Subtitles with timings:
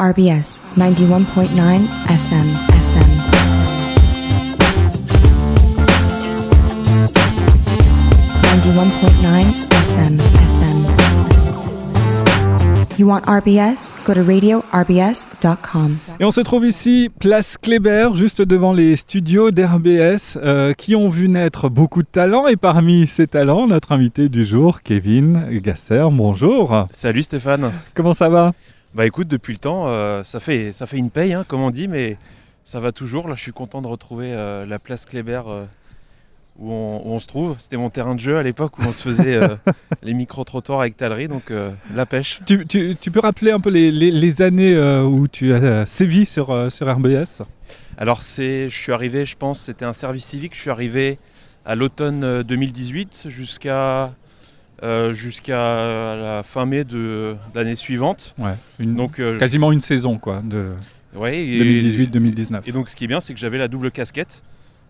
[0.00, 1.50] RBS 91.9
[2.08, 3.10] FM FM.
[8.42, 9.46] Ninety-one point nine
[9.98, 10.86] FM FM.
[12.98, 13.92] You want RBS?
[14.06, 15.96] Go to radiorbs.com.
[16.18, 21.10] Et on se trouve ici, place Kléber, juste devant les studios d'RBS, euh, qui ont
[21.10, 22.46] vu naître beaucoup de talents.
[22.48, 26.04] Et parmi ces talents, notre invité du jour, Kevin Gasser.
[26.10, 26.86] Bonjour.
[26.90, 27.70] Salut Stéphane.
[27.94, 28.52] Comment ça va?
[28.94, 31.70] Bah écoute, depuis le temps, euh, ça, fait, ça fait une paye, hein, comme on
[31.70, 32.16] dit, mais
[32.64, 33.28] ça va toujours.
[33.28, 35.64] Là, je suis content de retrouver euh, la place Kléber euh,
[36.58, 37.54] où, on, où on se trouve.
[37.60, 39.38] C'était mon terrain de jeu à l'époque où on se faisait
[40.02, 41.52] les micro-trottoirs avec Tallery, donc
[41.94, 42.40] la pêche.
[42.46, 46.26] tu, tu- tu peux rappeler un peu les, les- les années où tu as sévi
[46.26, 47.42] sur, sur RBS
[47.96, 50.54] Alors, c'est, je suis arrivé, je pense, c'était un service civique.
[50.56, 51.18] Je suis arrivé
[51.64, 54.14] à l'automne euh, 2018 jusqu'à
[54.82, 55.56] euh, jusqu'à
[56.16, 58.34] la fin mai de, de l'année suivante.
[58.38, 58.54] Ouais.
[58.78, 60.72] Une, Donc, euh, quasiment une saison, quoi, de
[61.14, 62.62] ouais, et- 2018-2019.
[62.66, 64.42] Et donc ce qui est bien, c'est que j'avais la double casquette.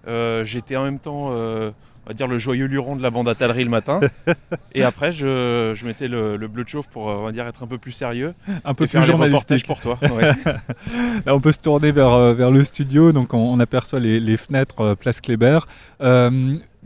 [0.08, 3.34] Euh, J'étais en même temps, on va dire, le joyeux luron de la bande à
[3.34, 4.00] Tallery le matin.
[4.74, 7.62] et après, je, je mettais le, le bleu de chauffe pour, on va dire, être
[7.62, 8.32] un peu plus sérieux.
[8.64, 9.66] Un peu et faire plus reportages journalistique.
[9.66, 9.98] pour toi.
[10.16, 10.32] ouais.
[11.26, 14.36] Là, on peut se tourner vers, vers le studio, donc on, on aperçoit les, les
[14.38, 15.58] fenêtres Place Kléber.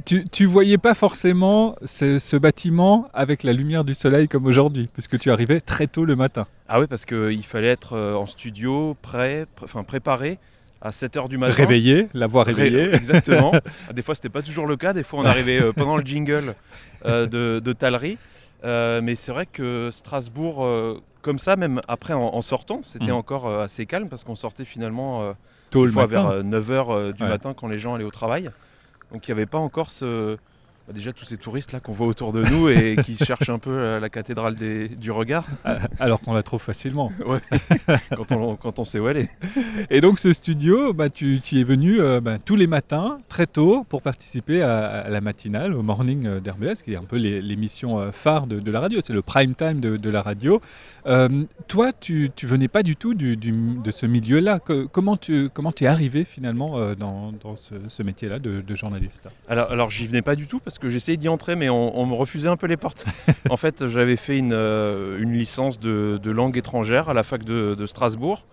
[0.04, 4.88] Tu, tu voyais pas forcément ce, ce bâtiment avec la lumière du soleil comme aujourd'hui,
[4.92, 6.46] puisque tu arrivais très tôt le matin.
[6.68, 10.38] ah oui, parce qu'il fallait être euh, en studio, prêt, pr- enfin préparé
[10.82, 11.54] à 7h du matin.
[11.54, 12.92] Réveillé, la voix Ré-.
[12.92, 13.52] Exactement.
[13.88, 14.92] Ah, Des fois, c'était pas toujours le cas.
[14.92, 16.54] Des fois, on arrivait euh, pendant le jingle
[17.06, 18.18] euh, de, de Tallery.
[18.64, 20.66] Euh, mais c'est vrai que Strasbourg,
[21.22, 23.12] comme ça, même après en, en sortant, c'était Mhm.
[23.18, 25.34] encore assez calme parce qu'on sortait finalement
[25.70, 26.30] tôt le fois matin.
[26.30, 27.28] vers 9h du Ouais.
[27.28, 28.50] matin quand les gens allaient au travail.
[29.12, 30.36] Donc il n'y avait pas encore ce.
[30.86, 33.58] Bah, déjà tous ces touristes là qu'on voit autour de nous et qui cherchent un
[33.58, 35.46] peu euh, la cathédrale des- du regard
[35.98, 37.10] Alors qu'on la trouve facilement.
[38.16, 39.30] quand on, quand on sait où elle est.
[39.90, 43.18] Et donc ce studio, bah, tu, tu y es venu euh, bah, tous les matins,
[43.28, 47.04] très tôt, pour participer à, à la matinale, au morning euh, d'RBS, qui est un
[47.04, 50.60] peu l'émission phare de, de la radio, c'est le prime time de, de la radio.
[51.06, 51.28] Euh,
[51.68, 54.58] toi, tu, tu venais pas du tout du- du- de ce milieu-là.
[54.92, 59.24] Comment tu comment es arrivé finalement dans, dans ce, ce métier-là de, de journaliste?
[59.48, 62.06] Alors, alors j'y venais pas du tout parce que j'essayais d'y entrer, mais on, on
[62.06, 63.06] me refusait un peu les portes.
[63.50, 67.44] en fait, j'avais fait une, euh, une licence de, de langue étrangère à la fac
[67.44, 68.44] de, de Strasbourg.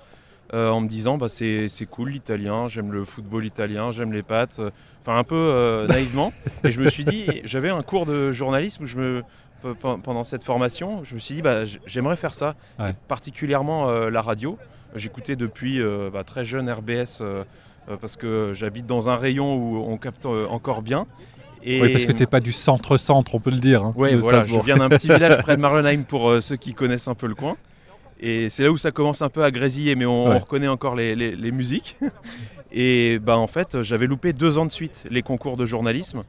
[0.53, 4.59] euh, en me disant bah, c'est cool l'italien, j'aime le football italien, j'aime les pâtes,
[4.59, 4.69] euh,
[5.01, 6.33] enfin un peu euh, naïvement.
[6.65, 9.23] Et je me suis dit, j'avais un cours de journalisme où je me,
[9.61, 12.93] pe- pe- pendant cette formation, je me suis dit bah, j'aimerais faire ça, Ouais.
[13.07, 14.57] Particulièrement euh, la radio.
[14.93, 15.79] J'écoutais depuis
[16.11, 17.21] bah, très jeune RBS
[18.01, 21.07] parce que j'habite dans un rayon où on capte encore bien.
[21.63, 21.81] Et...
[21.81, 23.83] Oui, parce que tu n'es pas du centre-centre, on peut le dire.
[23.83, 26.73] hein, de voilà, je viens d'un petit village près de Marlenheim pour euh, ceux qui
[26.73, 27.55] connaissent un peu le coin.
[28.19, 30.35] Et c'est là où ça commence un peu à grésiller, mais on, Ouais.
[30.35, 31.97] on reconnaît encore les, les- les musiques.
[32.71, 36.23] Et bah en fait, j'avais loupé deux ans de suite les concours de journalisme.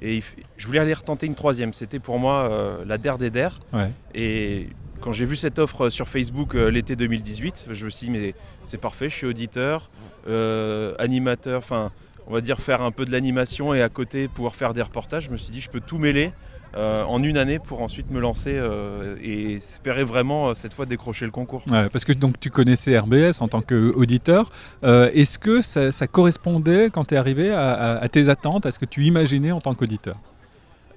[0.00, 0.22] Et
[0.56, 1.72] je voulais aller retenter une troisième.
[1.72, 3.58] C'était pour moi euh, la der des der.
[3.72, 3.90] Ouais.
[4.14, 4.68] Et
[5.00, 8.34] quand j'ai vu cette offre sur Facebook euh, l'été 2018, je me suis dit, mais
[8.64, 9.90] c'est parfait, je suis auditeur,
[10.28, 11.90] euh, animateur, enfin,
[12.26, 15.24] on va dire faire un peu de l'animation et à côté pouvoir faire des reportages.
[15.24, 16.32] Je me suis dit, je peux tout mêler
[16.76, 20.86] euh, en une année pour ensuite me lancer euh, et espérer vraiment euh, cette fois
[20.86, 21.62] décrocher le concours.
[21.68, 24.50] Ouais, parce que donc tu connaissais RBS en tant qu'auditeur.
[24.82, 28.72] Est-ce que ça, ça correspondait quand tu es arrivé à, à- à tes attentes, à
[28.72, 30.16] ce que tu imaginais en tant qu'auditeur?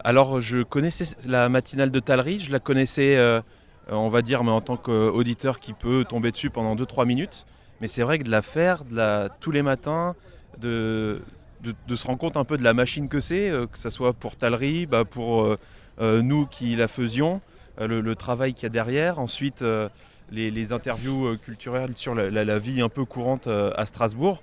[0.04, 3.18] Alors, je connaissais la matinale de Tallery, je la connaissais,
[3.90, 7.46] on va dire, mais en tant qu'auditeur qui peut tomber dessus pendant 2-3 minutes.
[7.82, 10.16] Mais c'est vrai que de la faire de la, tous les matins,
[10.60, 11.22] de,
[11.64, 13.90] de, de se rendre compte un peu de la machine que c'est, euh, que ce
[13.90, 15.58] soit pour Tallery, bah, pour euh,
[16.02, 17.42] euh, nous qui la faisions,
[17.80, 19.20] euh, le, le travail qu'il y a derrière.
[19.20, 19.64] Ensuite,
[20.32, 24.42] les, les interviews culturelles sur la, la- la vie un peu courante à Strasbourg.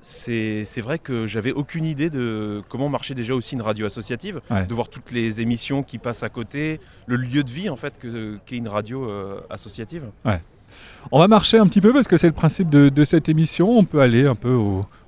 [0.00, 4.66] C'est vrai que j'avais aucune idée de comment marchait déjà aussi une radio associative, Ouais.
[4.66, 7.98] de voir toutes les émissions qui passent à côté, le lieu de vie en fait
[7.98, 9.08] que- qu'est une radio
[9.50, 10.04] associative.
[11.10, 13.70] On va marcher un petit peu parce que c'est le principe de, cette émission.
[13.78, 14.52] On peut aller un peu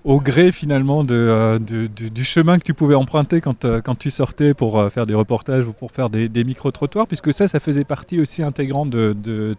[0.05, 4.78] au, gré finalement euh, du- chemin que tu pouvais emprunter quand, euh, tu sortais pour
[4.78, 8.43] euh, faire des reportages ou pour faire des, micro-trottoirs, puisque ça, ça faisait partie aussi
[8.43, 9.56] intégrante de,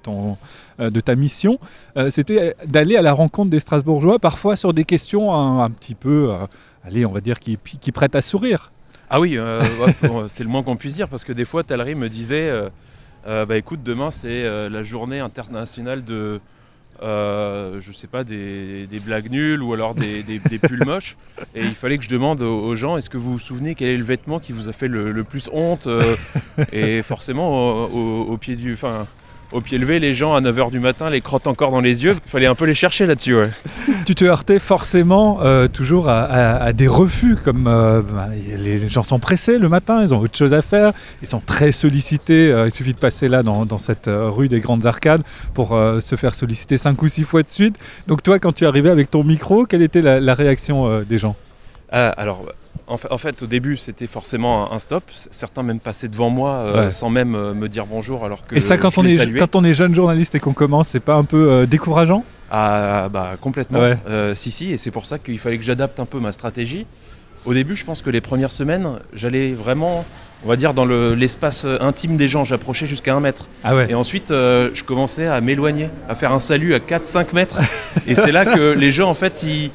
[1.05, 1.59] ta mission.
[2.09, 6.31] C'était d'aller à la rencontre des Strasbourgeois, parfois sur des questions un, petit peu,
[6.83, 8.71] allez, on va dire, qui, qui prêtent à sourire.
[9.11, 9.37] Ah oui,
[10.27, 12.49] c'est le moins qu'on puisse dire parce que des fois Tallery me disait
[13.27, 16.39] euh, bah écoute demain c'est euh, la journée internationale de
[17.03, 20.23] euh, je sais pas des, blagues nulles ou alors des,
[20.61, 21.17] pulls moches.
[21.55, 23.97] Et il fallait que je demande aux, gens est-ce que vous vous souvenez quel est
[23.97, 25.87] le vêtement qui vous a fait le, plus honte
[26.71, 29.07] et forcément au, au- au pied du enfin
[29.51, 32.15] au pied levé, les gens à 9h du matin les crottent encore dans les yeux.
[32.25, 33.35] Il fallait un peu les chercher là-dessus.
[33.35, 33.49] Ouais.
[34.05, 38.89] Tu te heurtais forcément euh, toujours à, à- à des refus, comme euh, bah, les
[38.89, 42.51] gens sont pressés le matin, ils ont autre chose à faire, ils sont très sollicités.
[42.51, 45.21] euh, il suffit de passer là dans, dans cette rue des Grandes Arcades
[45.53, 45.69] pour
[45.99, 47.75] se faire solliciter cinq ou six fois de suite.
[48.07, 51.35] Donc toi, quand tu arrivais avec ton micro, quelle était la, la réaction des gens?
[51.91, 52.45] Ah, alors,
[52.87, 55.03] en fa- en fait, au début, c'était forcément un, un stop.
[55.31, 56.91] Certains même passaient devant moi euh, Ouais.
[56.91, 59.37] sans même euh, me dire bonjour alors que Et ça, quand je on, les est,
[59.37, 62.23] quand on est jeune journaliste et qu'on commence, c'est pas un peu euh, décourageant?
[62.51, 63.79] Ah bah complètement.
[63.79, 63.97] Ouais.
[64.35, 66.85] Si si, et c'est pour ça qu'il fallait que j'adapte un peu ma stratégie.
[67.45, 70.05] Au début, je pense que les premières semaines, j'allais vraiment,
[70.45, 72.43] on va dire, dans le- l'espace intime des gens.
[72.43, 73.47] J'approchais jusqu'à un mètre.
[73.63, 77.59] Ah ouais Et ensuite, je commençais à m'éloigner, à faire un salut à 4-5 mètres.
[78.07, 79.71] et c'est là que les gens, en fait, ils,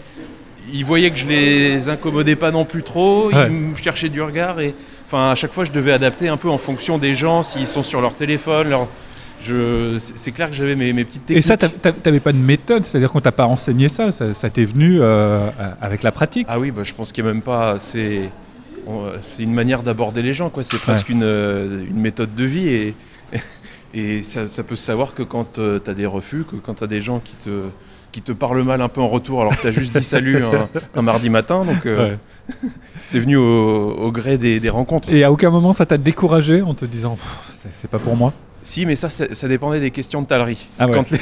[0.73, 3.31] ils voyaient que je les incommodais pas non plus trop.
[3.33, 3.47] Ouais.
[3.49, 4.61] Ils me cherchaient du regard.
[4.61, 4.75] Et
[5.07, 7.83] enfin, à chaque fois, je devais adapter un peu en fonction des gens, s'ils sont
[7.83, 8.69] sur leur téléphone.
[8.71, 8.89] Leur...
[9.41, 9.99] Je...
[9.99, 11.45] C'est clair que j'avais mes, mes petites Et techniques.
[11.45, 14.49] ça, t'as- t'as- t'avais pas de méthode, c'est-à-dire qu'on t'a pas enseigné ça, ça, ça
[14.49, 15.49] t'est venu euh,
[15.81, 16.47] avec la pratique?
[16.51, 17.77] Ah oui, bah, je pense qu'il n'y a même pas.
[17.79, 18.31] C'est
[19.21, 20.63] c'est une manière d'aborder les gens, quoi.
[20.63, 22.95] C'est presque une, euh, une méthode de vie et,
[23.95, 25.61] et ça, ça peut se savoir que quand tu
[25.91, 27.51] as des refus, que quand tu as des gens qui te,
[28.17, 30.43] qui te parlent mal un peu en retour alors que tu as juste dit salut
[30.43, 31.67] un, un mardi matin.
[31.67, 32.19] Donc euh, Ouais.
[33.05, 35.13] c'est venu au, au gré des, des rencontres.
[35.13, 37.19] Et à aucun moment ça t'a découragé en te disant
[37.75, 38.33] c'est- pas pour moi
[38.63, 40.67] Si, mais ça, ça, dépendait des questions de talerie.
[40.79, 40.93] Ah ouais.
[40.95, 41.19] quand, les,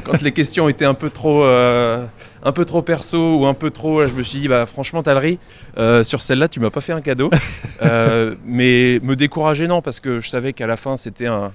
[0.04, 2.04] quand les questions étaient un peu trop, euh,
[2.42, 5.02] un peu trop perso ou un peu trop, là, je me suis dit, bah franchement,
[5.02, 5.38] talerie,
[5.76, 7.30] euh, sur celle-là, tu m'as pas fait un cadeau.
[7.82, 11.52] Euh, mais me décourager, non, parce que je savais qu'à la fin, c'était un,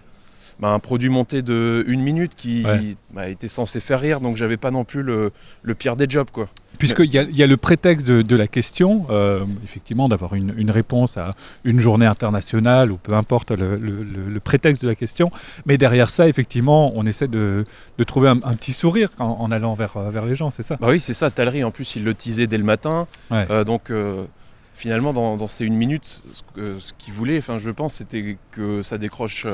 [0.63, 2.95] bah, un produit monté de une minute qui Ouais.
[3.13, 5.31] bah, était censé faire rire, donc j'avais pas non plus le,
[5.61, 6.47] le pire des jobs, quoi.
[6.79, 10.71] Puisqu'il y, y a le prétexte de, de la question, euh, effectivement, d'avoir une, une
[10.71, 11.33] réponse à
[11.65, 15.29] une journée internationale ou peu importe le, le- prétexte de la question.
[15.65, 17.65] Mais derrière ça, effectivement, on essaie de,
[17.97, 20.63] de trouver un, un petit sourire en, en allant vers, euh, vers les gens, c'est
[20.63, 20.77] ça?
[20.79, 21.63] Bah oui, c'est ça, talerie.
[21.65, 23.05] En plus, il le teasait dès le matin.
[23.31, 23.45] Ouais.
[23.49, 24.25] Euh, donc, euh,
[24.73, 26.23] finalement, dans, dans ces une minute,
[26.55, 29.45] ce, ce qu'il voulait, enfin, je pense, c'était que ça décroche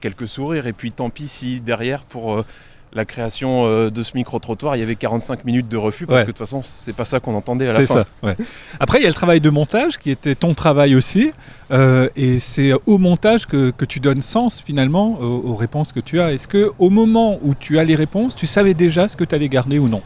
[0.00, 0.66] quelques sourires.
[0.66, 2.44] Et puis, tant pis si derrière, pour euh,
[2.92, 6.24] la création euh, de ce micro-trottoir, il y avait 45 minutes de refus, parce Ouais.
[6.24, 7.94] que de toute façon, c'est pas ça qu'on entendait à la C'est fin.
[7.94, 8.06] ça.
[8.24, 8.34] ouais.
[8.80, 11.30] Après, il y a le travail de montage qui était ton travail aussi.
[11.70, 16.00] euh, et c'est au montage que, que tu donnes sens finalement aux, aux réponses que
[16.00, 16.32] tu as.
[16.32, 19.34] Est-ce que au moment où tu as les réponses, tu savais déjà ce que tu
[19.36, 20.02] allais garder ou non?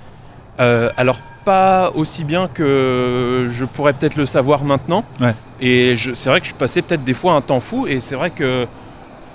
[0.58, 5.04] Alors pas aussi bien que je pourrais peut-être le savoir maintenant.
[5.20, 5.34] Ouais.
[5.60, 7.86] Et c'est vrai que je passais peut-être des fois un temps fou.
[7.86, 8.66] Et c'est vrai que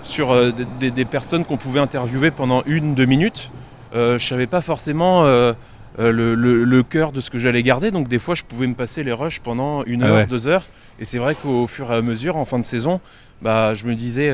[0.03, 3.51] sur euh, des- personnes qu'on pouvait interviewer pendant une, deux minutes,
[3.95, 5.53] euh, je savais pas forcément euh,
[5.97, 7.91] le, le- le cœur de ce que j'allais garder.
[7.91, 10.27] Donc des fois, je pouvais me passer les rushs pendant une Ah heure, ouais.
[10.27, 10.63] deux heures.
[10.99, 12.99] Et c'est vrai qu'au fur et à mesure, en fin de saison,
[13.41, 14.31] bah, je me disais,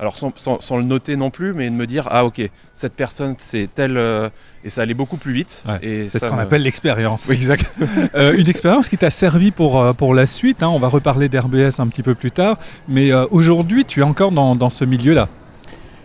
[0.00, 2.40] alors sans, sans- sans le noter non plus, mais de me dire, ah ok,
[2.72, 3.96] cette personne, c'est telle...
[3.96, 4.28] euh,
[4.64, 5.64] et ça allait beaucoup plus vite.
[5.68, 7.26] Ouais, et C'est ce qu'on me- appelle l'expérience.
[7.28, 7.72] Oui, exact.
[8.14, 10.62] Euh, une expérience qui t'a servi pour, euh, pour la suite.
[10.62, 10.68] hein.
[10.68, 12.56] On va reparler d'RBS un petit peu plus tard.
[12.88, 15.28] Mais euh, aujourd'hui, tu es encore dans, dans ce milieu-là.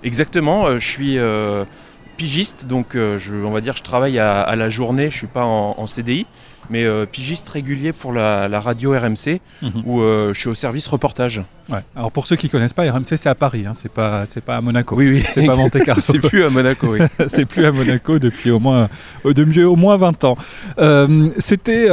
[0.04, 1.18] Exactement, euh, je suis
[2.18, 5.46] pigiste, donc je, on va dire je travaille à, à la journée, je suis pas
[5.46, 6.28] en, en CDI,
[6.70, 9.40] mais euh, pigiste régulier pour la, la radio RMC,
[9.86, 11.42] où euh, je suis au service reportage.
[11.70, 11.80] Ouais.
[11.96, 13.72] Alors pour ceux qui connaissent pas, RMC c'est à Paris, hein.
[13.74, 14.96] c'est pas c'est pas à Monaco.
[14.98, 16.02] Oui, oui, C'est pas Monte Carlo.
[16.06, 17.00] c'est plus à Monaco, oui.
[17.28, 18.90] c'est plus à Monaco depuis au moins
[19.24, 20.38] mieux au moins 20 ans.
[20.80, 21.88] Euh, c'était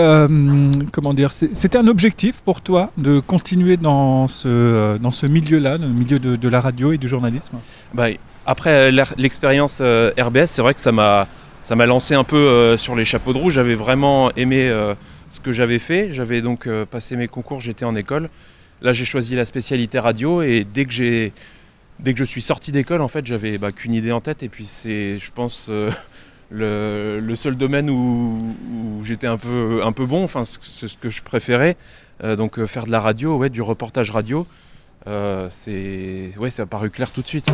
[0.93, 5.79] comment dire c'est- C'était un objectif pour toi de continuer dans ce dans ce milieu-là,
[5.79, 7.57] le milieu de, de la radio et du journalisme?
[7.95, 8.07] Bah,
[8.47, 11.29] après l'expérience RBS, c'est vrai que ça m'a
[11.63, 13.51] ça m'a lancé un peu euh, sur les chapeaux de roue.
[13.51, 14.95] J'avais vraiment aimé euh,
[15.31, 16.11] ce que j'avais fait.
[16.13, 18.29] J'avais donc euh, passé mes concours, j'étais en école.
[18.83, 21.31] Là, j'ai choisi la spécialité radio et dès que
[21.99, 24.49] dès que je suis sorti d'école, en fait, j'avais bah, qu'une idée en tête et
[24.49, 25.71] puis c'est, je pense.
[26.53, 31.09] le, seul domaine où, j'étais un peu, un peu bon, enfin ce- c'est ce que
[31.09, 31.77] je préférais,
[32.37, 34.49] donc faire de la radio, ouais, du reportage radio,
[35.07, 35.49] ouais,
[36.51, 37.47] ça a paru clair tout de suite.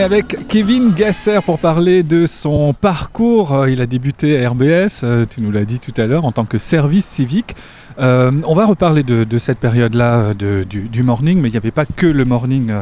[0.00, 3.52] Avec Kevin Gasser pour parler de son parcours.
[3.52, 6.32] Euh, Il a débuté à RBS, euh, tu nous l'as dit tout à l'heure, en
[6.32, 7.54] tant que service civique.
[7.98, 11.84] Euh, on va reparler de, cette période-là de- du, morning, mais il n'y avait pas
[11.84, 12.72] que le morning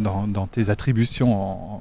[0.00, 1.75] dans, dans tes attributions en-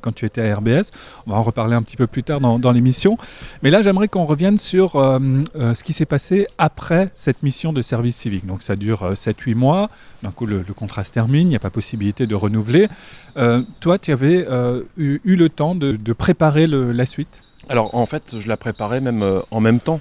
[0.00, 0.90] quand tu étais à RBS.
[1.26, 3.16] On va en reparler un petit peu plus tard dans, l'émission.
[3.62, 5.18] Mais là, j'aimerais qu'on revienne sur euh,
[5.56, 8.46] euh, ce qui s'est passé après cette mission de service civique.
[8.46, 9.90] Donc ça dure euh, 7-8 mois.
[10.22, 12.88] D'un coup, le, contrat se termine, il n'y a pas possibilité de renouveler.
[13.36, 17.42] Euh, toi, tu avais euh, eu, le temps de, préparer la suite?
[17.68, 20.00] Alors en fait, je la préparais même euh, en même temps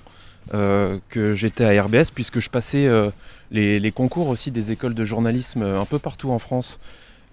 [0.53, 3.09] euh, que j'étais à RBS, puisque je passais euh,
[3.49, 6.77] les, concours aussi des écoles de journalisme euh, un peu partout en France.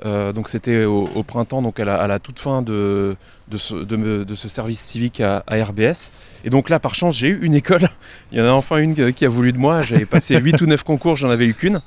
[0.04, 3.16] Euh, donc c'était au, printemps, donc à la, toute fin de,
[3.56, 6.10] ce, service civique à, RBS.
[6.44, 7.88] Et donc là, par chance, j'ai eu une école.
[8.32, 9.82] Il y en a enfin une qui a voulu de moi.
[9.82, 11.80] J'avais passé 8 ou 9 concours, j'en avais eu qu'une.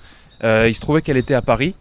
[0.44, 1.76] Euh, il se trouvait qu'elle était à Paris.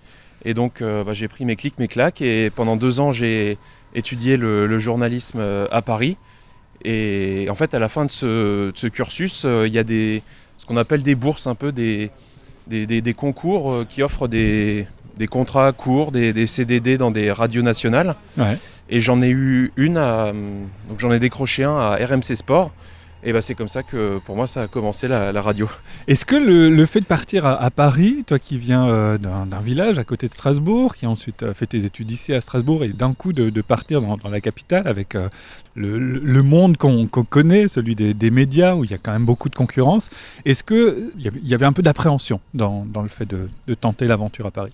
[0.45, 2.21] Et donc euh, bah, j'ai pris mes clics, mes claques.
[2.21, 3.59] Et pendant deux ans, j'ai
[3.95, 6.17] étudié le, journalisme à Paris.
[6.85, 10.23] Et en fait, à la fin de ce, cursus, il y a des,
[10.59, 12.11] ce qu'on appelle des bourses, un peu des,
[12.67, 14.87] des, concours qui offrent des,
[15.19, 18.15] des contrats courts, des, des CDD dans des radios nationales.
[18.37, 18.59] Ouais.
[18.91, 20.33] Et j'en ai eu une, à,
[20.89, 22.73] donc j'en ai décroché un à RMC Sport.
[23.27, 25.67] Et bah, c'est comme ça que pour moi, ça a commencé la, la radio.
[26.09, 29.61] Est-ce que le, le fait de partir à, à Paris, toi qui viens euh, d'un
[29.61, 32.85] village à côté de Strasbourg, qui a ensuite euh, fait tes études ici à Strasbourg,
[32.85, 35.31] et d'un coup de, de partir dans, dans la capitale avec euh,
[35.75, 39.49] le, monde qu'on connaît, celui des, des médias, où il y a quand même beaucoup
[39.49, 40.11] de concurrence,
[40.45, 44.07] est-ce qu'il y, y avait un peu d'appréhension dans, dans le fait de, de tenter
[44.07, 44.73] l'aventure à Paris?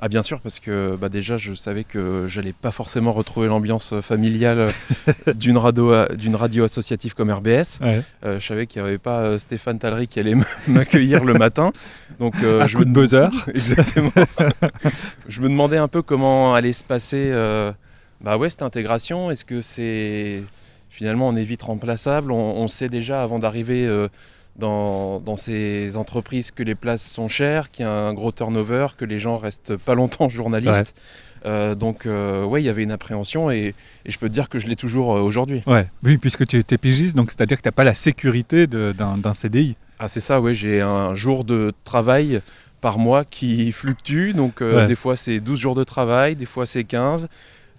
[0.00, 3.94] Ah bien sûr, parce que bah, déjà je savais que j'allais pas forcément retrouver l'ambiance
[4.00, 4.68] familiale
[5.34, 7.78] d'une radio, d'une radio associative comme RBS.
[7.80, 8.02] ouais.
[8.24, 10.36] Euh, je savais qu'il n'y avait pas euh, Stéphane Tallery qui allait
[10.68, 11.72] m'accueillir le matin.
[12.20, 13.28] Donc, euh, je coup de me- buzzer.
[13.48, 14.12] Exactement.
[15.28, 17.72] je me demandais un peu comment allait se passer euh,
[18.20, 19.30] bah ouais, cette intégration.
[19.32, 20.42] Est-ce que c'est
[20.90, 22.30] finalement on est vite remplaçable?
[22.32, 23.86] On, on sait déjà avant d'arriver
[24.58, 28.88] dans, dans ces entreprises que les places sont chères, qu'il y a un gros turnover,
[28.96, 30.94] que les gens restent pas longtemps journalistes.
[31.46, 33.72] Euh, donc euh, ouais, il y avait une appréhension et,
[34.04, 35.62] et je peux te dire que je l'ai toujours euh, aujourd'hui.
[35.68, 39.32] Ouais, oui, puisque tu étais pigiste, donc c'est-à-dire que tu n'as pas la sécurité d'un
[39.34, 39.76] CDI.
[40.00, 42.40] Ah c'est ça, ouais, j'ai un jour de travail
[42.80, 44.86] par mois qui fluctue, donc euh, Ouais.
[44.88, 47.28] des fois c'est 12 jours de travail, des fois c'est 15,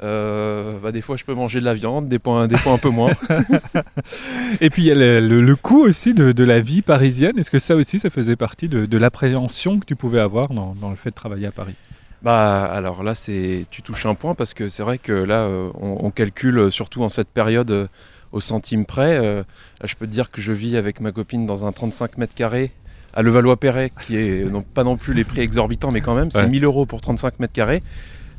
[0.02, 2.78] Euh, bah, des fois je peux manger de la viande, des fois, des fois un
[2.78, 3.12] peu moins.
[4.62, 7.38] Et puis il y a le, le- le coût aussi de, de la vie parisienne.
[7.38, 10.74] Est-ce que ça aussi, ça faisait partie de, de l'appréhension que tu pouvais avoir dans,
[10.80, 11.76] dans le fait de travailler à Paris?
[12.22, 15.70] Bah alors là c'est tu touches un point parce que c'est vrai que là euh,
[15.76, 17.88] on, on calcule euh, surtout en cette période
[18.34, 19.18] au centime près.
[19.18, 19.38] Euh,
[19.80, 22.34] là, je peux te dire que je vis avec ma copine dans un 35 mètres
[22.36, 22.72] carrés
[23.14, 26.40] à Levallois-Perret qui est non, pas non plus les prix exorbitants mais quand même c'est
[26.42, 26.48] Ouais.
[26.50, 27.82] 1000 euros pour 35 mètres carrés.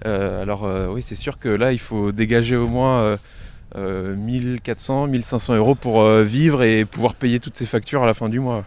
[0.06, 3.16] Euh, alors euh, oui c'est sûr que là il faut dégager au moins euh,
[3.76, 8.28] euh, 1400, 1500 euros pour vivre et pouvoir payer toutes ces factures à la fin
[8.28, 8.64] du mois.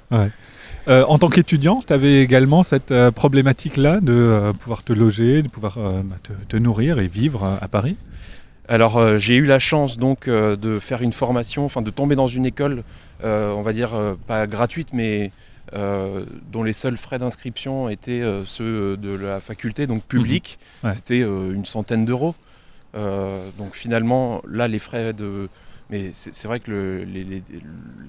[0.90, 5.42] Euh, En tant qu'étudiant, tu avais également cette euh, problématique-là de euh, pouvoir te loger,
[5.42, 7.96] de pouvoir bah, te, te nourrir et vivre à Paris?
[8.70, 12.46] Alors j'ai eu la chance donc de faire une formation, enfin de tomber dans une
[12.46, 12.84] école,
[13.22, 13.90] on va dire
[14.26, 15.32] pas gratuite, mais
[15.74, 20.60] euh, dont les seuls frais d'inscription étaient euh, ceux de la faculté, donc public.
[20.84, 20.94] Ouais.
[20.94, 22.36] C'était euh, une centaine d'euros.
[22.96, 25.50] Euh, donc finalement, là, les frais de...
[25.90, 27.06] Mais c'est vrai que le-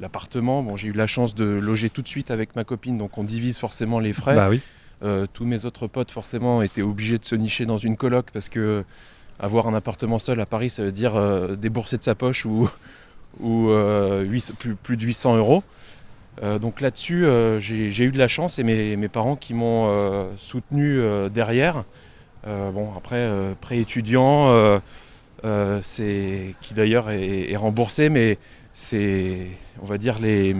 [0.00, 3.18] l'appartement, bon, j'ai eu la chance de loger tout de suite avec ma copine, donc
[3.18, 4.34] on divise forcément les frais.
[4.36, 4.60] Bah oui.
[5.02, 8.48] Euh, tous mes autres potes forcément étaient obligés de se nicher dans une coloc parce
[8.48, 8.84] que
[9.40, 12.68] avoir un appartement seul à Paris, ça veut dire euh, débourser de sa poche ou,
[13.44, 14.24] euh,
[14.58, 15.62] plus, plus de 800 euros.
[16.42, 20.28] Euh, donc là-dessus, euh, j'ai eu de la chance et mes, parents qui m'ont euh,
[20.36, 21.84] soutenu derrière.
[22.46, 23.26] Bon, après,
[23.60, 24.80] prêt étudiant,
[25.82, 28.38] c'est qui d'ailleurs est remboursé, mais
[28.74, 29.46] c'est,
[29.80, 30.54] on va dire, les,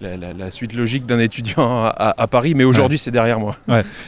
[0.00, 2.54] la, la- la suite logique d'un étudiant à, Paris.
[2.54, 3.56] Mais aujourd'hui, c'est derrière moi.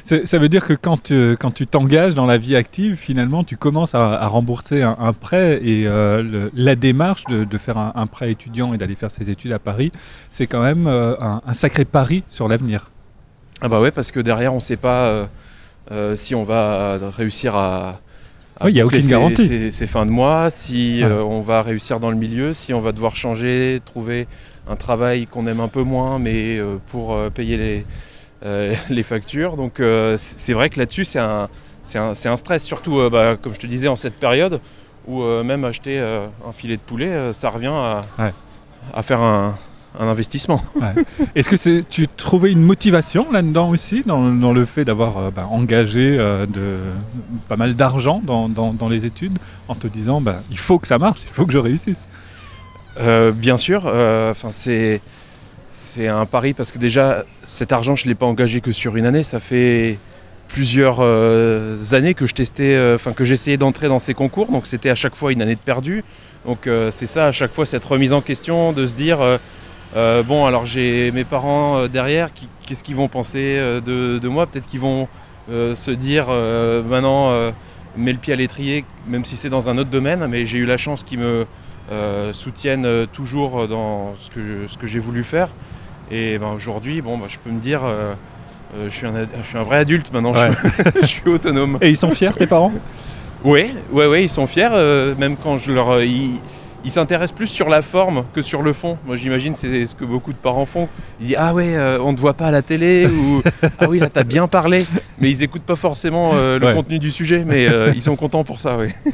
[0.04, 3.42] C'est- Ça veut dire que quand tu, quand tu t'engages dans la vie active, finalement,
[3.44, 7.58] tu commences à, à rembourser un, un prêt et euh, le- la démarche de, de
[7.58, 9.90] faire un, un prêt étudiant et d'aller faire ses études à Paris,
[10.30, 12.90] c'est quand même euh, un, un sacré pari sur l'avenir.
[13.60, 15.26] Ah bah ouais, parce que derrière, on ne sait pas euh,
[15.90, 18.00] euh, si on va réussir à.
[18.58, 19.70] à Oui, il y a aucune garantie.
[19.72, 21.08] Ses fins de mois, si Ouais.
[21.10, 24.28] euh, on va réussir dans le milieu, si on va devoir changer, trouver
[24.70, 27.86] un travail qu'on aime un peu moins, mais euh, pour euh, payer les,
[28.44, 29.56] euh, les factures.
[29.56, 31.48] Donc euh, c'est vrai que là-dessus, c'est un,
[32.36, 34.60] stress, surtout, euh, bah, comme je te disais, en cette période
[35.08, 38.32] où même acheter un filet de poulet, ça revient à, Ouais.
[38.92, 39.56] à faire un,
[39.98, 40.62] un investissement.
[41.34, 46.76] Est-ce que tu trouvais une motivation là-dedans aussi, dans, le fait d'avoir bah, engagé de,
[47.48, 51.22] pas mal d'argent dans, les études, en te disant bah, il faut que ça marche,
[51.26, 52.06] il faut que je réussisse?
[52.98, 55.00] Bien sûr, enfin c'est
[55.70, 59.06] c'est un pari parce que déjà cet argent je l'ai pas engagé que sur une
[59.06, 59.98] année, ça fait
[60.48, 64.66] plusieurs euh, années que je testais, euh, enfin que j'essayais d'entrer dans ces concours, donc
[64.66, 66.04] c'était à chaque fois une année de perdu.
[66.46, 69.18] Donc euh, c'est ça à chaque fois cette remise en question de se dire
[70.26, 72.28] bon alors j'ai mes parents derrière,
[72.66, 74.46] qu'est-ce qu'ils vont penser de, moi?
[74.46, 75.08] Peut-être qu'ils vont
[75.48, 77.32] se dire maintenant
[77.96, 80.66] mets le pied à l'étrier, même si c'est dans un autre domaine, mais j'ai eu
[80.66, 81.46] la chance qu'ils me
[82.32, 85.48] soutiennent toujours dans ce que, ce que j'ai voulu faire.
[86.10, 88.14] Et ben, aujourd'hui, bon, ben, je peux me dire, euh,
[88.84, 90.34] je, suis un, je, suis un, vrai adulte maintenant,
[91.02, 91.78] je, suis autonome.
[91.80, 92.72] Et ils sont fiers, tes parents?
[93.44, 95.90] Oui, ouais, ouais, ils sont fiers, euh, même quand je leur.
[95.90, 96.04] Euh,
[96.84, 98.98] ils, s'intéressent plus sur la forme que sur le fond.
[99.06, 100.88] Moi, j'imagine c'est ce que beaucoup de parents font.
[101.20, 103.42] Ils disent Ah ouais, on ne te voit pas à la télé, ou
[103.78, 104.86] Ah oui, là, t'as bien parlé.
[105.18, 108.76] Mais ils n'écoutent pas forcément le contenu du sujet, mais ils sont contents pour ça,
[108.78, 108.88] oui.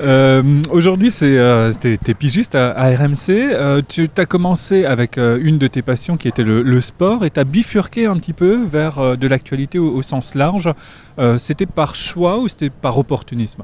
[0.00, 3.30] Euh, aujourd'hui, c'est euh, es, pigiste à, RMC.
[3.30, 7.40] Euh, tu as commencé avec une de tes passions qui était le, sport et tu
[7.40, 10.70] as bifurqué un petit peu vers de l'actualité au, sens large.
[11.38, 13.62] c'était par choix ou c'était par opportunisme?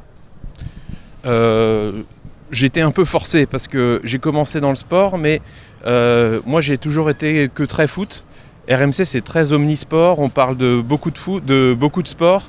[2.52, 5.40] J'étais un peu forcé parce que j'ai commencé dans le sport, mais
[5.84, 8.24] moi j'ai toujours été que très foot.
[8.70, 12.42] RMC c'est très omnisport, on parle de beaucoup de foot, de beaucoup de sport.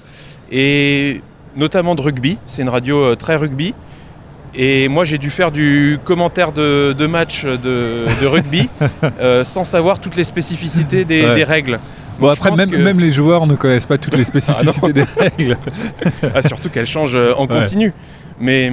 [0.51, 1.21] Et
[1.55, 2.37] notamment de rugby.
[2.45, 3.73] C'est une radio euh, très rugby.
[4.55, 8.69] Et moi, j'ai dû faire du commentaire de, match de, rugby
[9.19, 11.79] euh, sans savoir toutes les spécificités des, règles.
[12.19, 15.57] Bon, après, même, les joueurs ne connaissent pas toutes les spécificités ah des règles.
[16.35, 17.93] Ah, surtout qu'elles changent euh, en continu.
[18.39, 18.71] Mais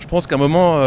[0.00, 0.80] je pense qu'à un moment,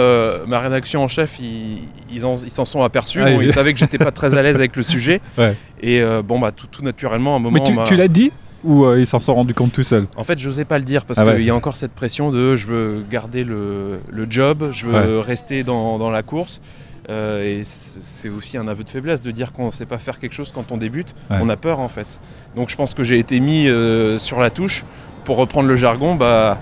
[0.47, 3.21] ma rédaction en chef, ils s'en sont aperçus.
[3.21, 5.21] Ah ils savaient que j'étais pas très à l'aise avec le sujet.
[5.82, 7.60] Et bon, bah, tout, naturellement, à un moment.
[7.63, 8.32] Mais tu l'as dit
[8.63, 10.84] ou euh, ils s'en sont rendus compte tout seuls En fait, je n'osais pas le
[10.84, 13.99] dire parce ah qu'il y a encore cette pression de je veux garder le,
[14.30, 16.62] job, je veux rester dans, la course.
[17.10, 20.19] Euh, et c'est aussi un aveu de faiblesse de dire qu'on ne sait pas faire
[20.19, 21.13] quelque chose quand on débute.
[21.30, 22.08] On a peur en fait.
[22.56, 24.86] Donc je pense que j'ai été mis euh, sur la touche
[25.26, 26.60] pour reprendre le jargon, bah,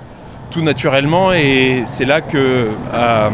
[0.52, 1.34] tout naturellement.
[1.34, 3.32] Et c'est là que à,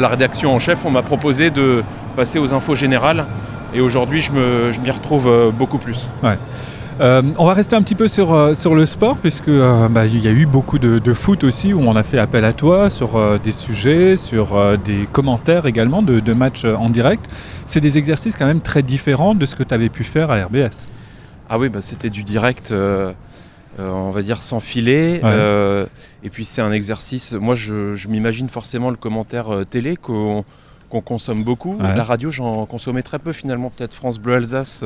[0.00, 1.84] la rédaction en chef, on m'a proposé de
[2.16, 3.26] passer aux infos générales.
[3.74, 4.32] Et aujourd'hui, je
[4.80, 6.08] m'y retrouve beaucoup plus.
[7.00, 10.06] Euh, on va rester un petit peu sur, euh, sur le sport, puisque euh, bah,
[10.06, 12.90] il y a eu beaucoup de, foot aussi, où on a fait appel à toi
[12.90, 17.26] sur des sujets, sur des commentaires également de, matchs en direct.
[17.66, 20.44] C'est des exercices quand même très différents de ce que tu avais pu faire à
[20.44, 20.86] RBS.
[21.50, 22.72] Ah oui, bah, c'était du direct,
[23.78, 25.20] on va dire sans filet.
[26.24, 30.44] et puis c'est un exercice, moi je, m'imagine forcément le commentaire télé qu'on
[30.88, 31.78] consomme beaucoup.
[31.80, 34.84] La radio, j'en consommais très peu finalement, peut-être France Bleu Alsace.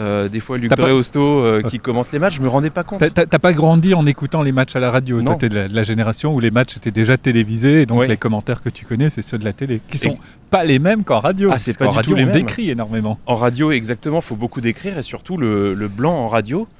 [0.00, 3.02] Euh, des fois Luc Dreosto euh, qui commente les matchs, je me rendais pas compte.
[3.12, 5.20] T'as pas grandi en écoutant les matchs à la radio.
[5.20, 8.16] Toi, t'es de, de, la génération où les matchs étaient déjà télévisés, et donc les
[8.16, 10.16] commentaires que tu connais, c'est ceux de la télé, qui sont
[10.50, 11.50] pas les mêmes qu'en radio.
[11.52, 13.18] Ah, c'est pas du radio, on décrit énormément.
[13.26, 16.77] En radio, exactement, il faut beaucoup décrire, et surtout le, blanc en radio, euh,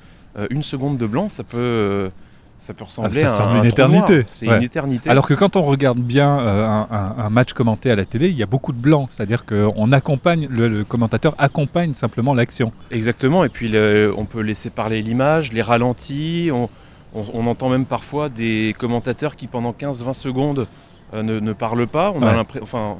[0.50, 2.10] une seconde de blanc, ça peut
[2.58, 4.24] ça peut ressembler ah, à une éternité.
[4.26, 5.08] C'est une éternité.
[5.08, 8.42] Alors que quand on regarde bien euh, un, match commenté à la télé, il y
[8.42, 12.72] a beaucoup de blanc, c'est-à-dire qu'on accompagne, le, commentateur accompagne simplement l'action.
[12.90, 13.72] Exactement, et puis
[14.16, 19.70] on peut laisser parler l'image, les ralentis, on, entend même parfois des commentateurs qui pendant
[19.70, 20.66] 15-20 secondes
[21.14, 22.12] euh, ne, parlent pas.
[22.14, 22.96] On, a enfin,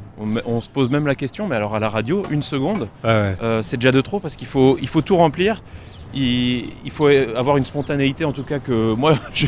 [0.47, 3.77] on, se pose même la question, mais alors à la radio, une seconde, euh, c'est
[3.77, 5.63] déjà de trop parce qu'il faut, il faut tout remplir
[6.15, 9.47] il, faut avoir une spontanéité en tout cas que moi je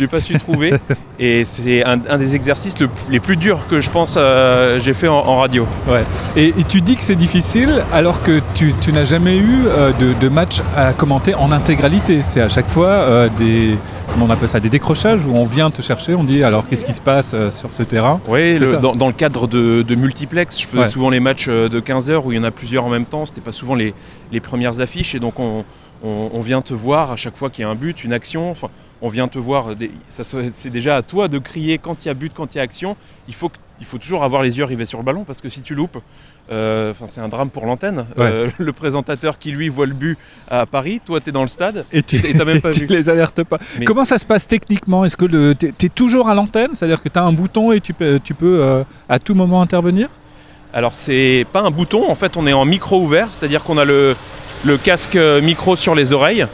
[0.00, 0.74] n'ai pas su trouver
[1.18, 2.74] et c'est un, des exercices
[3.10, 5.66] les plus durs que je pense euh, j'ai fait en, radio.
[5.86, 6.04] Ouais.
[6.36, 10.60] Et, tu dis que c'est difficile alors que tu, n'as jamais eu euh, de, match
[10.76, 12.20] à commenter en intégralité.
[12.22, 13.76] C'est à chaque fois euh, des
[14.20, 16.92] on appelle ça des décrochages où on vient te chercher, on dit alors qu'est-ce qui
[16.92, 18.20] se passe sur ce terrain?
[18.26, 22.32] Oui, dans, le cadre de, multiplex, je faisais souvent les matchs de 15 heures où
[22.32, 23.94] il y en a plusieurs en même temps, c'était pas souvent les,
[24.32, 25.64] les premières affiches et donc on,
[26.02, 28.54] on, vient te voir à chaque fois qu'il y a un but, une action.
[29.02, 29.66] on vient te voir.
[30.08, 32.64] C'est déjà à toi de crier quand il y a but, quand il y a
[32.64, 32.96] action.
[33.26, 33.50] Il faut,
[33.82, 35.98] faut toujours avoir les yeux rivés sur le ballon parce que si tu loupes,
[36.50, 38.06] euh, c'est un drame pour l'antenne.
[38.18, 40.18] Euh, le présentateur qui lui voit le but
[40.50, 42.86] à Paris, toi tu es dans le stade et tu n'as même pas vu.
[42.86, 43.58] les alertes pas.
[43.84, 45.04] Comment ça se passe techniquement?
[45.04, 46.70] Est-ce que tu es, toujours à l'antenne?
[46.72, 49.62] C'est-à-dire que tu as un bouton et tu peux, tu peux euh, à tout moment
[49.62, 50.08] intervenir?
[50.72, 53.84] Alors c'est pas un bouton, en fait on est en micro ouvert, c'est-à-dire qu'on a
[53.84, 54.14] le,
[54.64, 56.46] le casque micro sur les oreilles.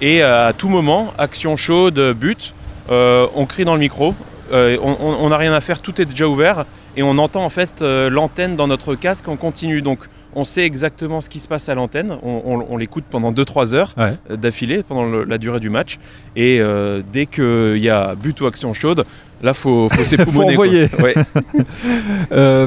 [0.00, 2.54] Et à tout moment, action chaude, but,
[2.90, 4.14] euh, on crie dans le micro,
[4.52, 6.64] euh, on n'a rien à faire, tout est déjà ouvert
[6.96, 9.82] et on entend en fait l'antenne dans notre casque en continu.
[9.82, 10.00] Donc
[10.34, 12.16] on sait exactement ce qui se passe à l'antenne.
[12.22, 14.12] On, on- on l'écoute pendant 2-3 heures Ouais.
[14.30, 15.98] euh, d'affilée pendant le- la durée du match.
[16.36, 19.04] Et euh, dès qu'il y a but ou action chaude,
[19.42, 20.52] là, faut, faut s'époumoner.
[20.52, 20.88] envoyer.
[21.00, 21.14] Ouais.
[22.32, 22.66] Euh,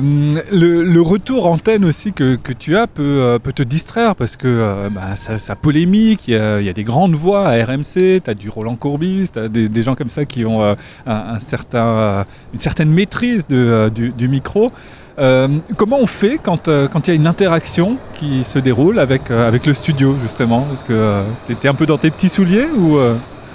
[0.53, 4.37] le, le retour antenne aussi que, que tu as peut, euh, peut te distraire parce
[4.37, 7.47] que euh, bah, ça, ça polémique, il y, a, il y a des grandes voix
[7.49, 10.45] à RMC, tu as du Roland Courbis, tu as des, des gens comme ça qui
[10.45, 14.71] ont euh, un, un certain, une certaine maîtrise de, du, du micro.
[15.17, 19.65] Comment on fait quand quand il y a une interaction qui se déroule avec, avec
[19.65, 20.65] le studio justement?
[20.73, 22.97] Est-ce que tu étais un peu dans tes petits souliers ou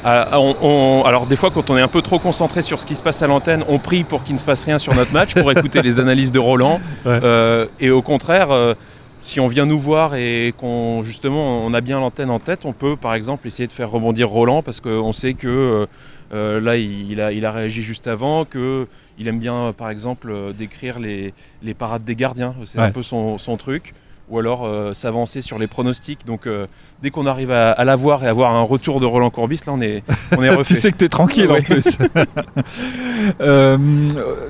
[0.06, 2.86] euh, on- on- alors des fois quand on est un peu trop concentré sur ce
[2.86, 5.12] qui se passe à l'antenne, on prie pour qu'il ne se passe rien sur notre
[5.12, 6.80] match, pour écouter les analyses de Roland.
[7.06, 7.20] Ouais.
[7.22, 8.74] Euh, et au contraire, euh,
[9.22, 12.72] si on vient nous voir et qu'on justement on a bien l'antenne en tête, on
[12.72, 15.86] peut par exemple essayer de faire rebondir Roland parce qu'on sait que
[16.32, 18.86] là il, il a, il a réagi juste avant, que
[19.18, 22.84] il aime bien par exemple décrire les, les parades des gardiens, c'est Ouais.
[22.86, 23.94] un peu son, son truc.
[24.30, 26.24] Ou alors euh, s'avancer sur les pronostics.
[26.26, 26.66] Donc euh,
[27.02, 29.74] dès qu'on arrive à, à la voir et avoir un retour de Roland Courbis, là
[29.74, 30.02] on est,
[30.37, 30.74] on est refait.
[30.74, 31.62] tu sais que tu es tranquille en Ouais.
[31.62, 31.98] plus.
[33.40, 33.78] Euh,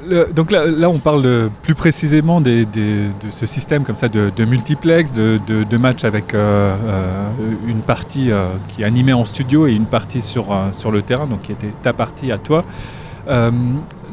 [0.09, 3.95] le- donc là, là, on parle de- plus précisément des- des- de ce système comme
[3.95, 8.31] ça de, de multiplex, de, de- matchs avec une partie
[8.69, 11.71] qui est animée en studio et une partie sur, sur le terrain, donc qui était
[11.83, 12.63] ta partie à toi.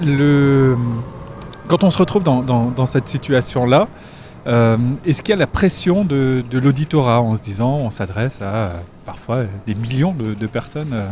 [0.01, 0.77] Le,
[1.67, 3.87] quand on se retrouve dans, dans- dans cette situation-là,
[4.47, 8.41] euh, est-ce qu'il y a la pression de, de l'auditorat en se disant on s'adresse
[8.41, 11.07] à euh, parfois des millions de, de personnes euh,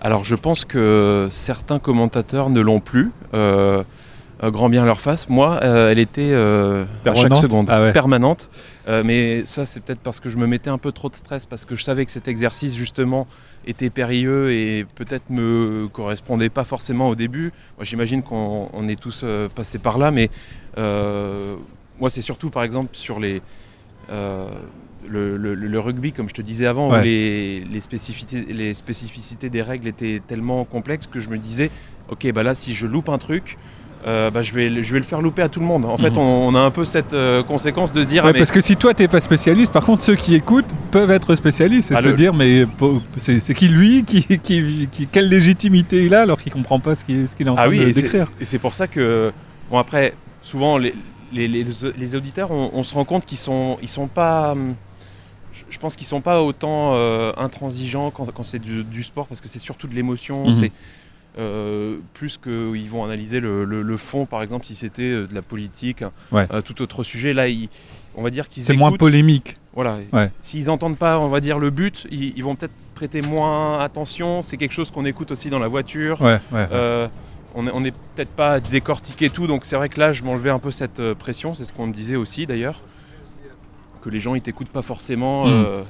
[0.00, 3.12] Alors je pense que certains commentateurs ne l'ont plus.
[3.34, 3.82] euh,
[4.44, 5.28] grand bien leur face.
[5.28, 7.92] Moi, elle était à chaque seconde, Ah ouais.
[7.92, 8.48] permanente.
[8.88, 11.64] Mais ça, c'est peut-être parce que je me mettais un peu trop de stress, parce
[11.64, 13.28] que je savais que cet exercice, justement,
[13.68, 17.52] était périlleux et peut-être me correspondait pas forcément au début.
[17.76, 20.28] Moi, j'imagine qu'on on est tous passés par là, mais
[22.00, 23.42] moi, c'est surtout, par exemple, sur les...
[24.10, 24.48] euh,
[25.08, 27.00] le, le- le rugby, comme je te disais avant, Ouais.
[27.00, 31.70] où les, les spécificités, les spécificités des règles étaient tellement complexes que je me disais,
[32.08, 33.58] ok, bah là, si je loupe un truc,
[34.06, 35.84] euh, bah, je, vais, le- je vais le faire louper à tout le monde.
[35.86, 36.18] En fait, Mhm.
[36.18, 38.52] on, on a un peu cette euh, conséquence de se dire, Ouais, ah, mais- parce
[38.52, 41.94] que si toi t'es pas spécialiste, par contre ceux qui écoutent peuvent être spécialistes et
[41.96, 42.64] Ah, se le- dire mais
[43.16, 47.04] c'est qui lui, qui, qui, qui- quelle légitimité il a alors qu'il comprend pas ce
[47.04, 48.28] qu'il ce est en train Ah oui, de et décrire.
[48.40, 49.32] Et c'est pour ça que,
[49.70, 50.94] bon après, souvent les,
[51.32, 51.66] les, les-
[51.96, 54.74] les auditeurs, on, on se rend compte qu'ils sont, ils sont pas, hum,
[55.68, 59.40] je, pense qu'ils sont pas autant euh, intransigeants quand, quand c'est du, du sport, parce
[59.40, 60.52] que c'est surtout de l'émotion, Mhm.
[60.52, 60.72] c'est
[61.38, 65.34] euh, plus qu'ils vont analyser le, le- le fond, par exemple, si c'était euh, de
[65.34, 66.46] la politique, Ouais.
[66.52, 67.68] euh, tout autre sujet, là, ils-
[68.16, 69.56] on va dire qu'ils C'est moins polémique.
[69.74, 69.96] Voilà.
[70.12, 70.30] Ouais.
[70.42, 74.42] S'ils n'entendent pas, on va dire, le but, ils, ils vont peut-être prêter moins attention.
[74.42, 76.20] C'est quelque chose qu'on écoute aussi dans la voiture.
[76.20, 76.38] Ouais.
[76.52, 77.08] Euh,
[77.54, 80.58] on n'est peut-être pas à décortiquer tout, donc c'est vrai que là, je m'enlevais un
[80.58, 81.54] peu cette euh, pression.
[81.54, 82.80] C'est ce qu'on me disait aussi d'ailleurs,
[84.02, 85.46] que les gens ils t'écoutent pas forcément.
[85.46, 85.50] Mm.
[85.50, 85.82] euh,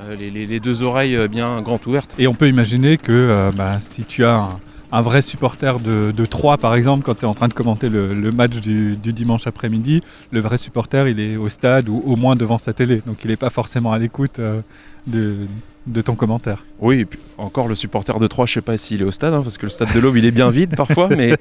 [0.00, 2.14] euh, les, les- les deux oreilles bien grandes ouvertes.
[2.18, 4.60] Et on peut imaginer que euh, bah, si tu as un,
[4.92, 7.88] un vrai supporter de, de Troyes, par exemple, quand tu es en train de commenter
[7.88, 12.02] le, le match du, du dimanche après-midi, le vrai supporter, il est au stade ou
[12.06, 13.02] au moins devant sa télé.
[13.06, 14.62] Donc il n'est pas forcément à l'écoute euh,
[15.06, 15.46] de,
[15.92, 16.64] de ton commentaire.
[16.80, 19.34] Oui, et puis encore le supporter de Troyes, je sais pas s'il est au stade,
[19.34, 21.36] hein, parce que le stade de l'Aube il est bien vide parfois, mais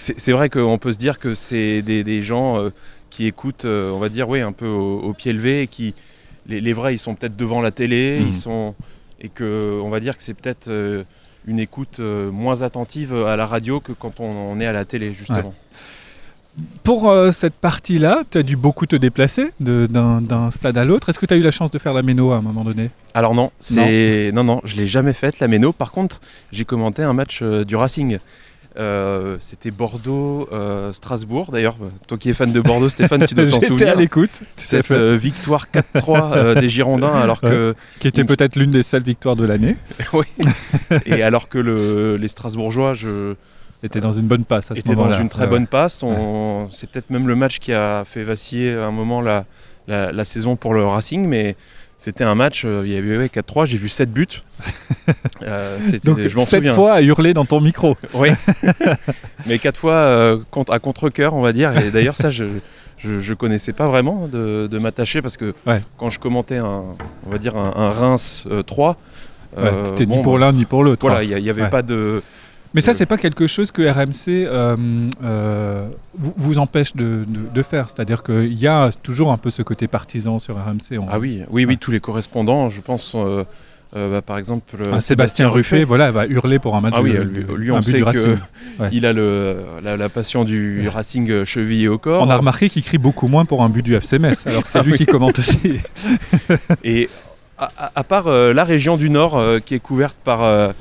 [0.00, 2.70] c'est vrai qu'on peut se dire que c'est des, des gens euh,
[3.10, 5.94] qui écoutent, euh, on va dire, oui, un peu au, au pied levé, et qui
[6.46, 8.26] les, les vrais ils sont peut-être devant la télé, Mhm.
[8.28, 8.74] ils sont
[9.20, 11.02] et que on va dire que c'est peut-être euh,
[11.46, 15.12] une écoute moins attentive à la radio que quand on, on est à la télé
[15.14, 15.54] justement.
[16.84, 21.08] Pour euh, cette partie-là, tu as dû beaucoup te déplacer d'un stade à l'autre.
[21.10, 22.90] Est-ce que tu as eu la chance de faire la méno à un moment donné?
[23.14, 25.72] Alors non, c'est non non, je l'ai jamais faite la méno.
[25.72, 26.20] Par contre,
[26.52, 28.18] j'ai commenté un match euh, du Racing.
[28.78, 31.50] Euh, C'était Bordeaux-Strasbourg.
[31.52, 33.96] D'ailleurs, toi qui es fan de Bordeaux, Stéphane, tu dois t'en J'étais à souvenir.
[33.96, 38.70] l'écoute, Cette euh, victoire 4-3 euh, des Girondins, alors que qui était une- peut-être l'une
[38.70, 39.76] des seules victoires de l'année.
[41.06, 43.34] et alors que le- les Strasbourgeois, je
[43.82, 45.20] était dans une bonne passe à ce étaient dans moment-là.
[45.20, 46.02] une très Ouais, bonne passe.
[46.02, 49.44] On- C'est peut-être même le match qui a fait vaciller à un moment la,
[49.86, 51.54] la, la saison pour le Racing, mais
[51.96, 52.64] c'était un match.
[52.64, 53.66] euh, il y avait ouais, 4-3.
[53.66, 54.26] J'ai vu 7 buts.
[55.42, 56.74] Euh, Donc je m'en cette souviens.
[56.74, 57.96] fois à hurler dans ton micro.
[58.14, 58.28] Oui.
[59.46, 61.76] Mais quatre fois euh, contre- à contre-coeur, on va dire.
[61.78, 62.44] Et d'ailleurs, ça, je,
[62.98, 65.80] je, je connaissais pas vraiment de, de m'attacher parce que Ouais.
[65.96, 66.82] quand je commentais un,
[67.26, 68.96] on va dire un, un Reims euh, 3,
[69.56, 71.00] Ouais, euh, C'était bon, ni pour l'un ni pour l'autre.
[71.08, 71.22] Voilà, hein.
[71.38, 71.70] il n'y avait Ouais.
[71.70, 72.22] pas de.
[72.74, 74.76] Mais ça, Euh, c'est pas quelque chose que RMC euh,
[75.24, 77.88] euh, vous, vous empêche de, de- de faire.
[77.88, 80.98] C'est-à-dire qu'il y a toujours un peu ce côté partisan sur RMC.
[80.98, 81.76] On- Ah oui, oui, oui, Ouais.
[81.76, 83.44] tous les correspondants, je pense, euh,
[83.94, 87.14] bah, par exemple, Sébastien Ruffet, voilà, va hurler pour un match Ah oui,
[87.56, 88.36] lui, on sait Racing.
[88.78, 88.90] Ouais.
[88.90, 92.22] qu'il a le, la, la passion du Racing euh, chevillé au corps.
[92.22, 94.70] On a remarqué qu'il crie beaucoup moins pour un but du FC Metz, alors que
[94.70, 94.98] c'est Ah lui oui.
[94.98, 95.78] qui commente aussi.
[96.84, 97.08] Et
[97.58, 100.72] à, part euh, la région du Nord euh, qui est couverte par euh,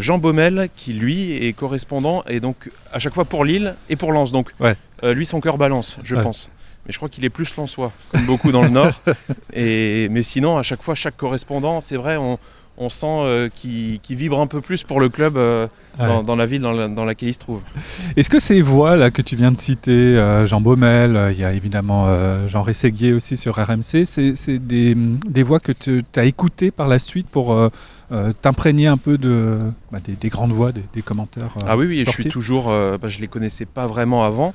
[0.00, 4.12] Jean Baumel, qui lui est correspondant et donc à chaque fois pour Lille et pour
[4.12, 4.32] Lens.
[4.32, 4.76] Donc Ouais.
[5.14, 6.22] lui, son cœur balance, je Ouais.
[6.22, 6.50] pense.
[6.86, 9.02] Mais je crois qu'il est plus lensois, comme beaucoup dans le Nord.
[9.52, 12.38] Et, mais sinon, à chaque fois, chaque correspondant, c'est vrai, on,
[12.80, 15.66] on sent euh, qu'il vibre un peu plus pour le club euh,
[15.98, 16.24] dans, Ouais.
[16.24, 17.60] dans la ville dans, la- dans laquelle il se trouve.
[18.16, 21.38] Est-ce que ces voix là que tu viens de citer, euh, Jean Baumel, euh, il
[21.38, 22.06] y a évidemment
[22.48, 26.98] Jean Rességuier aussi sur RMC, c'est des, des voix que tu as écoutées par la
[26.98, 27.54] suite pour
[28.42, 29.58] t'imprégner un peu de,
[29.92, 32.64] bah, des, des grandes voix, des, des commentaires Ah oui, oui, je suis toujours.
[32.66, 34.54] bah, je les connaissais pas vraiment avant,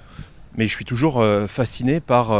[0.58, 2.32] mais je suis toujours fasciné par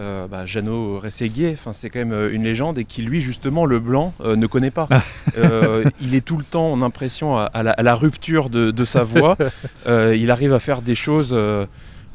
[0.00, 1.52] euh, bah, Jeannot Rességuier.
[1.54, 4.46] Enfin, c'est quand même euh, une légende et qui, lui, justement, le blanc euh, ne
[4.46, 4.88] connaît pas.
[5.38, 8.48] Euh, il est tout le temps, on a l'impression, à, à la, à la rupture
[8.48, 9.36] de, de sa voix.
[9.86, 11.36] Il arrive à faire des choses,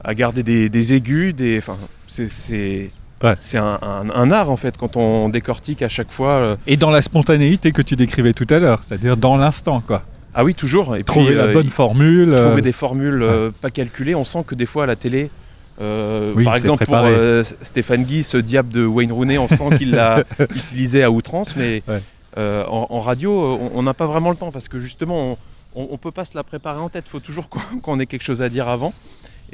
[0.04, 1.58] à garder des, des aigus, des.
[1.60, 2.30] Enfin, c'est.
[2.30, 2.90] c'est
[3.24, 3.36] Ouais.
[3.40, 6.32] c'est un, un- un art en fait quand on décortique à chaque fois.
[6.32, 10.02] euh, Et dans la spontanéité que tu décrivais tout à l'heure, c'est-à-dire dans l'instant, quoi.
[10.34, 10.96] Ah oui, toujours.
[10.96, 12.34] Et puis, Trouver la euh, bonne formule.
[12.34, 13.24] euh, trouver des formules
[13.62, 14.16] pas calculées.
[14.16, 15.30] On sent que des fois à la télé,
[15.80, 19.78] euh, Oui, par exemple pour euh, Stéphane Guy, ce diable de Wayne Rooney, on sent
[19.78, 20.24] qu'il l'a
[20.56, 22.02] utilisé à outrance, mais Ouais.
[22.38, 23.32] euh, en, en radio,
[23.74, 25.38] on- n'a pas vraiment le temps parce que justement,
[25.76, 27.06] on ne peut pas se la préparer en tête.
[27.08, 27.48] Il faut toujours
[27.82, 28.94] qu'on ait quelque chose à dire avant.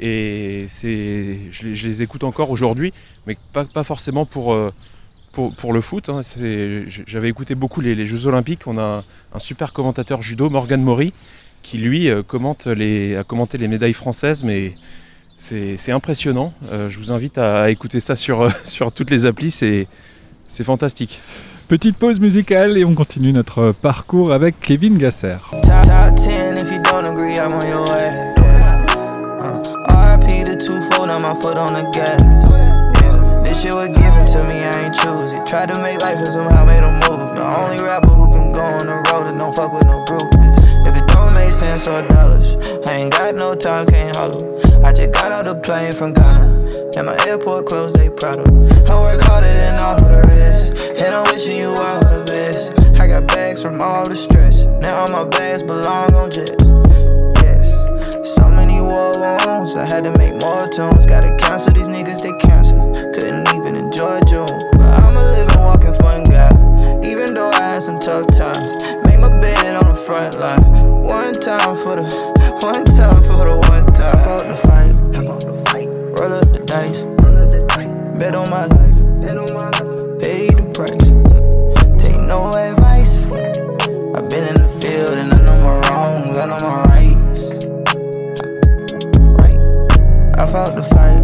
[0.00, 2.92] Et c'est, je, les, je les écoute encore aujourd'hui,
[3.26, 4.56] mais pas, pas forcément pour,
[5.32, 6.08] pour, pour le foot.
[6.08, 6.20] hein.
[7.06, 8.66] J'avais écouté beaucoup les, les Jeux Olympiques.
[8.66, 9.04] On a un,
[9.34, 11.12] un super commentateur judo, Morgan Mori,
[11.62, 14.72] qui lui commente les, a commenté les médailles françaises, mais
[15.38, 16.52] c'est impressionnant.
[16.72, 19.86] Euh, je vous invite à, à écouter ça sur, euh, sur toutes les applis, c'est
[20.46, 21.20] c'est fantastique.
[21.68, 25.36] Petite pause musicale et on continue notre parcours avec Kevin Gasser.
[25.62, 28.34] Top, top 10, if you don't agree, I'm on your way.
[28.38, 28.86] Yeah.
[30.16, 32.18] RIP the two-fold, now my foot on the gas.
[33.02, 33.42] Yeah.
[33.44, 35.46] This shit was given to me, I ain't choose it.
[35.46, 37.36] Tried to make life and somehow made a move.
[37.36, 40.77] The only rapper who can go on the road and don't fuck with no groupies.
[41.48, 42.56] Make sense or dollars,
[42.90, 44.60] I ain't got no time, can't holler.
[44.84, 46.92] I just got out the plane from Ghana.
[46.94, 48.48] And my airport closed, they proud of.
[48.84, 50.76] I work harder than all the rest.
[51.02, 52.78] And I'm wishing you all the best.
[53.00, 54.64] I got bags from all the stress.
[54.84, 56.68] Now all my bags belong on jets.
[57.40, 57.64] Yes.
[58.36, 59.72] So many war wounds.
[59.72, 61.06] I had to make more tunes.
[61.06, 62.92] Gotta cancel these niggas, they cancel.
[63.14, 64.52] Couldn't even enjoy June.
[64.76, 66.52] But I'm a living, walking fun guy.
[67.08, 68.84] Even though I had some tough times.
[69.06, 70.97] Made my bed on the front line.
[71.28, 72.04] One time for the,
[72.62, 74.16] one time for the one time.
[74.16, 75.86] I fought the fight.
[76.18, 77.00] Roll up the dice.
[78.18, 78.96] Bet on my life.
[80.22, 81.08] Pay the price.
[82.02, 83.26] Take no advice.
[84.16, 87.42] I've been in the field and I know my wrongs, I know my rights.
[89.36, 89.60] Right.
[90.38, 91.20] I fought the fight.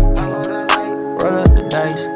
[1.24, 2.13] Roll up the dice.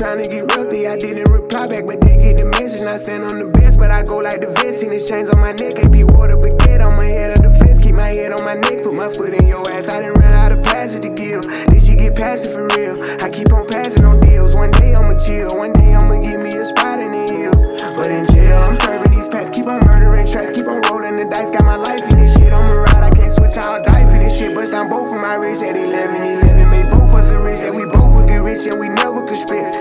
[0.00, 0.88] Trying to get wealthy.
[0.88, 2.80] I didn't reply back, but they get the message.
[2.80, 4.80] Not saying I'm the best, but I go like the vest.
[4.80, 6.80] See the chains on my neck, AP water baguette.
[6.80, 9.46] I'm ahead of the fence, keep my head on my neck, put my foot in
[9.46, 9.92] your ass.
[9.92, 11.44] I didn't run out of passes to give.
[11.68, 12.96] Did she get passive for real?
[13.20, 14.56] I keep on passing on deals.
[14.56, 17.60] One day I'ma chill, one day I'ma give me a spot in the hills.
[17.92, 21.28] But in jail, I'm serving these packs, keep on murdering tracks, keep on rolling the
[21.28, 21.52] dice.
[21.52, 24.32] Got my life in this shit, I'ma ride, I can't switch, I'll die for this
[24.32, 24.54] shit.
[24.54, 26.70] Bust down both of my wrists at 11, 11.
[26.70, 29.79] Made both us rich, and we both would get rich, and we never could split.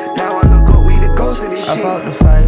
[1.69, 2.38] I fought the fight.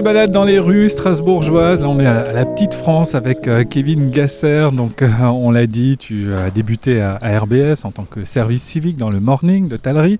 [0.00, 1.82] Se balade dans les rues strasbourgeoises.
[1.82, 4.68] Là, on est à la petite France avec euh, Kevin Gasser.
[4.72, 8.96] Donc, euh, on l'a dit, tu as débuté à, RBS en tant que service civique
[8.96, 10.18] dans le morning de Tallery.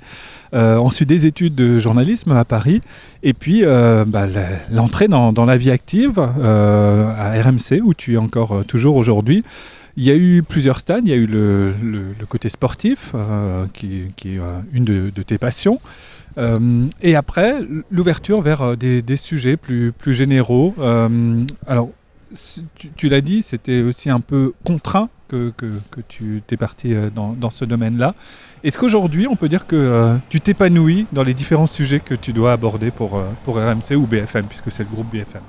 [0.52, 2.82] Euh, ensuite, des études de journalisme à Paris.
[3.22, 4.26] Et puis, euh, bah,
[4.70, 9.42] l'entrée dans, la vie active à RMC, où tu es encore toujours aujourd'hui.
[9.96, 11.06] Il y a eu plusieurs stades.
[11.06, 11.72] Il y a eu le,
[12.28, 13.14] côté sportif,
[13.72, 14.40] qui, est
[14.74, 15.80] une de tes passions.
[16.38, 20.74] Euh, et après, l'ouverture vers euh, des, sujets plus, plus généraux.
[20.78, 21.90] Euh, alors,
[22.96, 27.64] tu, l'as dit, c'était aussi un peu contraint que, que, tu t'es parti dans, ce
[27.64, 28.14] domaine-là.
[28.62, 32.52] Est-ce qu'aujourd'hui, on peut dire que tu t'épanouis dans les différents sujets que tu dois
[32.52, 35.42] aborder pour, pour RMC ou BFM, puisque c'est le groupe BFM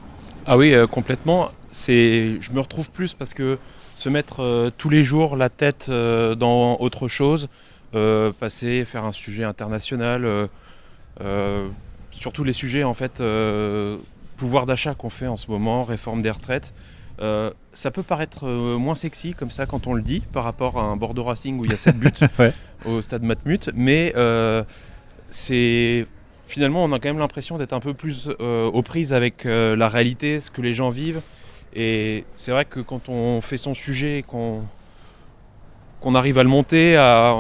[0.45, 1.49] Ah oui, complètement.
[1.71, 3.57] C'est, je me retrouve plus parce que
[3.93, 7.47] se mettre tous les jours la tête dans autre chose,
[7.91, 10.47] passer, faire un sujet international,
[11.19, 11.67] euh, euh,
[12.11, 13.97] surtout les sujets en fait, euh,
[14.37, 16.73] pouvoir d'achat qu'on fait en ce moment, réforme des retraites.
[17.21, 20.77] euh, ça peut paraître euh, moins sexy comme ça quand on le dit par rapport
[20.79, 22.53] à un Bordeaux Racing où il y a 7 buts Ouais.
[22.85, 24.63] au stade Matmut, mais euh,
[25.29, 26.05] c'est
[26.47, 30.39] finalement on a quand même l'impression d'être un peu plus aux prises avec la réalité,
[30.41, 31.21] ce que les gens vivent.
[31.73, 34.63] Et c'est vrai que quand on fait son sujet et qu'on
[36.01, 37.35] qu'on arrive à le monter, à,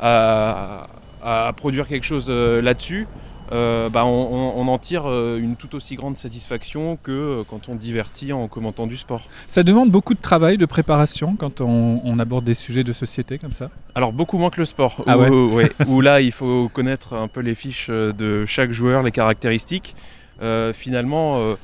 [0.00, 0.86] à-
[1.24, 3.06] à produire quelque chose euh, là-dessus,
[3.52, 7.68] euh, bah, on, on- on en tire euh, une tout aussi grande satisfaction que quand
[7.68, 9.22] on divertit en commentant du sport.
[9.48, 13.38] Ça demande beaucoup de travail, de préparation quand on, on aborde des sujets de société
[13.38, 13.70] comme ça?
[13.94, 17.12] Alors beaucoup moins que le sport, Ah où, ouais ouais, où là il faut connaître
[17.14, 19.94] un peu les fiches de chaque joueur, les caractéristiques.
[20.42, 21.54] Euh, finalement, euh,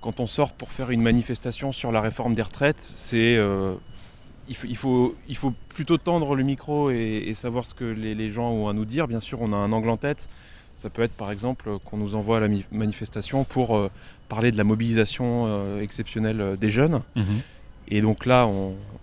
[0.00, 3.36] quand on sort pour faire une manifestation sur la réforme des retraites, c'est
[4.48, 7.84] il, faut, il, faut, il faut plutôt tendre le micro et, et savoir ce que
[7.84, 9.08] les, les gens ont à nous dire.
[9.08, 10.28] Bien sûr, on a un angle en tête.
[10.76, 13.90] Ça peut être par exemple qu'on nous envoie à la manifestation pour euh,
[14.28, 17.00] parler de la mobilisation euh, exceptionnelle euh, des jeunes.
[17.88, 18.46] Et donc là,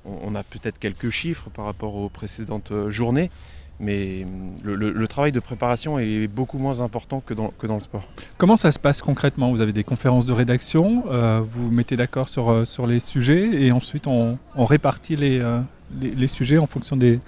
[0.05, 3.31] on, a peut-être quelques chiffres par rapport aux précédentes journées,
[3.80, 7.67] mais hum, le, le- le travail de préparation est beaucoup moins important que dans, que
[7.67, 8.07] dans le sport.
[8.38, 9.51] Comment ça se passe concrètement?
[9.51, 12.99] Vous avez des conférences de rédaction, euh, vous vous mettez d'accord sur, euh, sur les
[12.99, 15.59] sujets et ensuite on, on répartit les, euh,
[15.99, 17.19] les, les sujets en fonction des,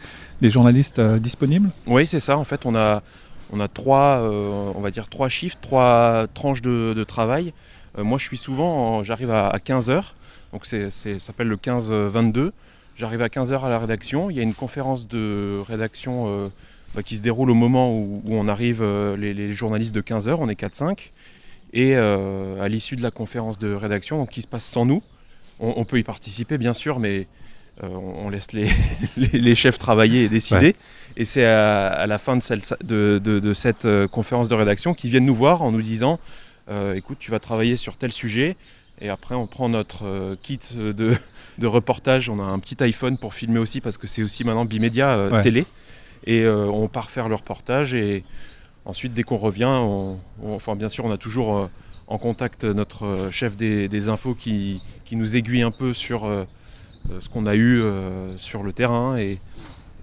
[0.42, 1.70] des journalistes euh, disponibles?
[1.88, 2.38] Oui, c'est ça.
[2.38, 3.02] En fait, on a,
[3.52, 7.54] on a trois, on va dire trois chiffres, trois tranches de, de travail.
[7.98, 10.16] Moi, je suis souvent, en- j'arrive à, à 15 heures,
[10.52, 12.52] donc c'est- ça s'appelle le 15-22.
[12.96, 14.30] J'arrive à 15 heures à la rédaction.
[14.30, 16.48] Il y a une conférence de rédaction euh,
[16.96, 20.02] bah, qui se déroule au moment où, où on arrive, euh, les, les journalistes de
[20.02, 21.12] 15 heures, on est 4-5.
[21.74, 25.04] Et euh, à l'issue de la conférence de rédaction, donc qui se passe sans nous,
[25.60, 27.28] on, on peut y participer bien sûr, mais
[27.84, 28.68] on, on laisse les,
[29.18, 30.74] les- les chefs travailler et décider.
[31.18, 34.94] Et c'est à, à la fin de, celle- de- de- de cette conférence de rédaction
[34.94, 36.20] qu'ils viennent nous voir en nous disant
[36.96, 38.56] écoute, tu vas travailler sur tel sujet.
[39.02, 41.14] Et après, on prend notre euh, kit de,
[41.58, 42.30] de reportage.
[42.30, 45.32] On a un petit iPhone pour filmer aussi parce que c'est aussi maintenant bimédia euh,
[45.32, 45.42] Ouais.
[45.42, 45.66] télé.
[46.26, 47.94] Et euh, on part faire le reportage.
[47.94, 48.24] Et
[48.86, 51.70] ensuite, dès qu'on revient, on- on- enfin, bien sûr, on a toujours
[52.08, 56.46] en contact notre chef des, des infos qui, qui nous aiguille un peu sur euh,
[57.20, 59.18] ce qu'on a eu euh, sur le terrain.
[59.18, 59.40] Et,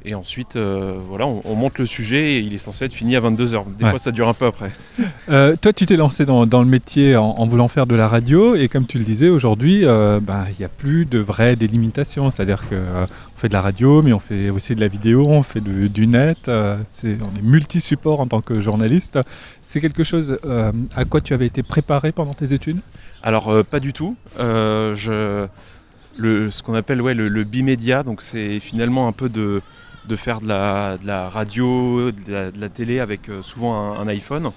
[0.05, 3.14] et ensuite, euh, voilà, on, on monte le sujet et il est censé être fini
[3.16, 3.64] à 22h.
[3.76, 3.90] Des Ouais.
[3.90, 4.70] fois, ça dure un peu après.
[5.28, 8.09] Euh, toi, tu t'es lancé dans, dans le métier en, en voulant faire de la
[8.09, 11.57] radio, et comme tu le disais, aujourd'hui, euh, ben, il n'y a plus de vraies
[11.57, 12.30] délimitations.
[12.30, 15.61] C'est-à-dire qu'on fait de la radio, mais on fait aussi de la vidéo, on fait
[15.61, 16.48] de- du net.
[16.48, 19.18] euh, c'est- on est multi-support en tant que journaliste.
[19.62, 22.78] C'est quelque chose euh, à quoi tu avais été préparé pendant tes études?
[23.22, 24.16] Alors, euh, pas du tout.
[24.40, 25.46] Euh, je,
[26.18, 29.62] le, ce qu'on appelle ouais, le, le bimédia, donc c'est finalement un peu de,
[30.09, 33.74] de faire de la, de la radio, de la, de la télé avec euh, souvent
[33.74, 34.50] un, un iPhone.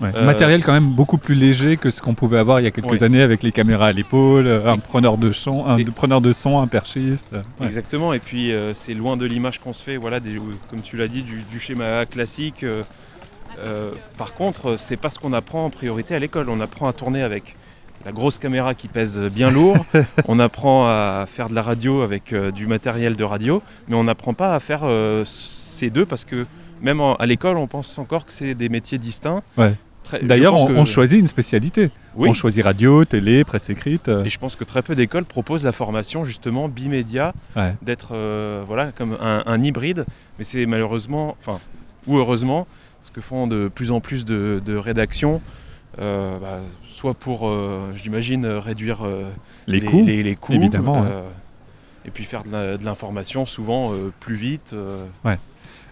[0.00, 0.10] Ouais.
[0.14, 2.70] Euh, Matériel quand même beaucoup plus léger que ce qu'on pouvait avoir il y a
[2.70, 6.20] quelques années avec les caméras à l'épaule, euh, un preneur de son, un Et- preneur
[6.20, 7.28] de son, un perchiste.
[7.32, 7.66] ouais.
[7.66, 10.38] Exactement, et puis euh, c'est loin de l'image qu'on se fait, voilà, des-
[10.70, 12.64] comme tu l'as dit, du, du schéma classique.
[12.64, 16.48] euh, par contre, c'est pas ce qu'on apprend en priorité à l'école.
[16.48, 17.56] On apprend à tourner avec
[18.04, 19.76] la grosse caméra qui pèse bien lourd,
[20.28, 24.04] on apprend à faire de la radio avec euh, du matériel de radio, mais on
[24.04, 26.46] n'apprend pas à faire euh, ces deux parce que
[26.80, 29.42] même en- à l'école, on pense encore que c'est des métiers distincts.
[29.56, 29.72] Ouais.
[30.22, 31.90] D'ailleurs, on, que- on choisit une spécialité.
[32.16, 32.30] Oui.
[32.30, 34.08] On choisit radio, télé, presse écrite.
[34.08, 37.74] euh, Et je pense que très peu d'écoles proposent la formation justement bimédia, Ouais.
[37.82, 38.14] d'être
[38.66, 40.06] voilà comme un, un hybride.
[40.38, 41.58] Mais c'est malheureusement, enfin
[42.06, 42.66] ou heureusement,
[43.02, 45.42] ce que font de plus en plus de, de rédactions,
[46.00, 49.00] euh, bah, soit pour, euh, j'imagine, euh, réduire
[49.66, 50.02] les, coûts.
[50.04, 51.08] les, les coûts, évidemment, ouais.
[52.06, 54.74] et puis faire de de l'information souvent plus vite.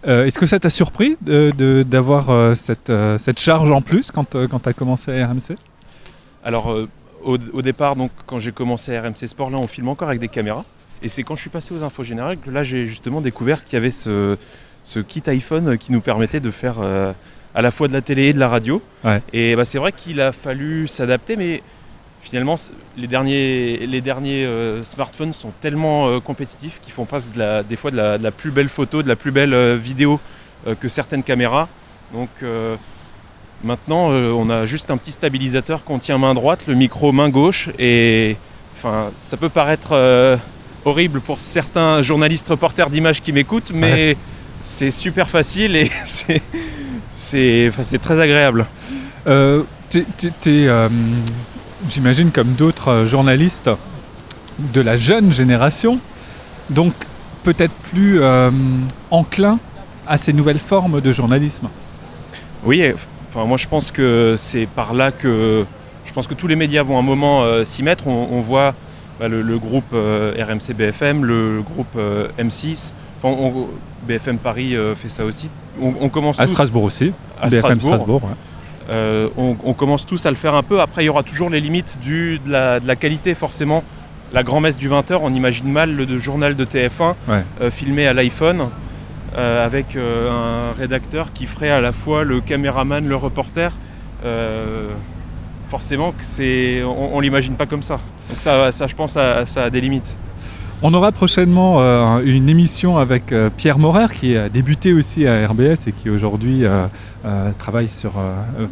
[0.07, 4.11] Euh, Est-ce que ça t'a surpris de- de- d'avoir euh, cette, cette charge en plus
[4.13, 5.57] quand, quand tu as commencé à RMC
[6.45, 6.69] Alors
[7.25, 10.21] au, au départ, donc quand j'ai commencé à RMC Sport, là on filme encore avec
[10.21, 10.65] des caméras.
[11.03, 13.75] Et c'est quand je suis passé aux infos générales que là j'ai justement découvert qu'il
[13.75, 14.37] y avait ce,
[14.85, 17.13] ce kit iPhone qui nous permettait de faire euh,
[17.57, 18.81] à la fois de la télé et de la radio.
[19.03, 19.21] Ouais.
[19.33, 21.63] Et bah, c'est vrai qu'il a fallu s'adapter, mais
[22.21, 22.57] finalement
[22.97, 27.63] les derniers, les derniers euh, smartphones sont tellement euh, compétitifs qu'ils font face de la-
[27.63, 30.21] des fois de la, de la plus belle photo, de la plus belle euh, vidéo
[30.81, 31.69] que certaines caméras.
[32.13, 32.29] Donc
[33.65, 37.71] Maintenant, on a juste un petit stabilisateur qu'on tient main droite, le micro main gauche,
[37.79, 38.37] et
[38.77, 40.39] enfin, ça peut paraître
[40.85, 44.17] horrible pour certains journalistes reporters d'images qui m'écoutent, mais
[44.63, 46.43] c'est super facile et c'est
[47.17, 48.67] c'est très agréable.
[49.27, 49.63] Euh,
[50.47, 50.89] euh,
[51.89, 53.71] J'imagine comme d'autres euh, journalistes
[54.59, 55.99] de la jeune génération,
[56.71, 56.95] donc
[57.45, 58.51] peut-être plus euh,
[59.11, 59.59] enclin
[60.07, 61.69] à ces nouvelles formes de journalisme.
[62.65, 62.83] Oui,
[63.29, 65.65] enfin, moi je pense que c'est par là que
[66.05, 68.07] je pense que tous les médias vont un moment s'y mettre.
[68.07, 68.75] On, on voit
[69.19, 72.93] bah, le, le groupe RMC BFM, le, groupe euh, M6,
[73.23, 73.69] enfin, on-
[74.07, 75.51] BFM Paris euh, fait ça aussi.
[75.83, 77.95] On, on commence À tous- Strasbourg aussi, à BFM Strasbourg.
[77.95, 78.25] Strasbourg.
[78.25, 78.31] ouais.
[78.89, 80.81] Euh, on, on commence tous à le faire un peu.
[80.81, 83.83] Après, il y aura toujours les limites du, de, la, de la qualité, forcément.
[84.33, 87.45] La grand-messe du 20h, on imagine mal le journal de TF1 Ouais.
[87.61, 88.69] euh, filmé à l'iPhone
[89.37, 93.73] euh, avec un rédacteur qui ferait à la fois le caméraman, le reporter.
[95.69, 97.99] Forcément, que c'est, on, on l'imagine pas comme ça.
[98.31, 100.17] Donc ça, ça je pense, ça a des limites.
[100.83, 105.47] On aura prochainement euh, une émission avec euh, Pierre Morer qui a débuté aussi à
[105.47, 106.87] RBS et qui aujourd'hui euh,
[107.59, 108.13] travaille sur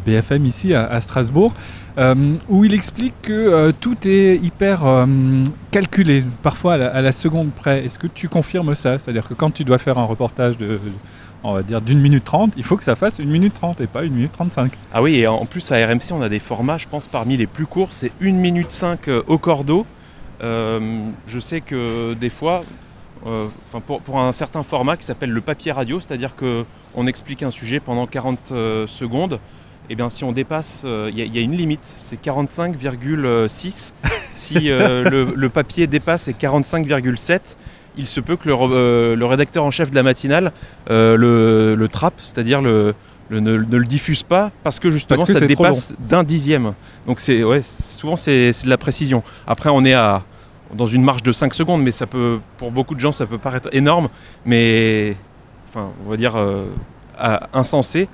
[0.05, 1.53] BFM ici à, Strasbourg,
[2.47, 4.85] où il explique que tout est hyper
[5.71, 7.83] calculé, parfois à la, seconde près.
[7.83, 8.97] Est-ce que tu confirmes ça?
[8.97, 10.79] C'est-à-dire que quand tu dois faire un reportage de,
[11.45, 13.87] on va dire, d'une minute trente, il faut que ça fasse une minute trente et
[13.87, 14.71] pas une minute trente-cinq.
[14.93, 17.47] Ah oui, et en plus à RMC, on a des formats, je pense, parmi les
[17.47, 19.85] plus courts, c'est 1 minute 5 euh, au cordeau.
[20.41, 22.63] Euh, je sais que des fois,
[23.25, 27.43] euh, enfin, pour, pour un certain format qui s'appelle le papier radio, c'est-à-dire qu'on explique
[27.43, 29.39] un sujet pendant 40 euh, secondes,
[29.89, 32.21] et bien si on dépasse, euh, il y, a- il y a une limite, c'est
[32.21, 33.93] 45,6.
[34.29, 37.55] si euh, le, le papier dépasse, c'est 45,7.
[37.97, 40.51] Il se peut que le, euh, rédacteur en chef de la matinale
[40.89, 42.93] le, le trappe, c'est-à-dire le,
[43.29, 46.73] le- ne, ne le diffuse pas parce que justement Parce que ça dépasse d'un dixième.
[47.07, 49.23] Donc c'est ouais, souvent c'est de la précision.
[49.47, 50.23] Après on est à
[50.73, 53.37] dans une marge de 5 secondes, mais ça peut pour beaucoup de gens ça peut
[53.37, 54.09] paraître énorme,
[54.45, 55.15] mais
[55.69, 56.67] enfin on va dire euh,
[57.17, 58.07] à- insensé.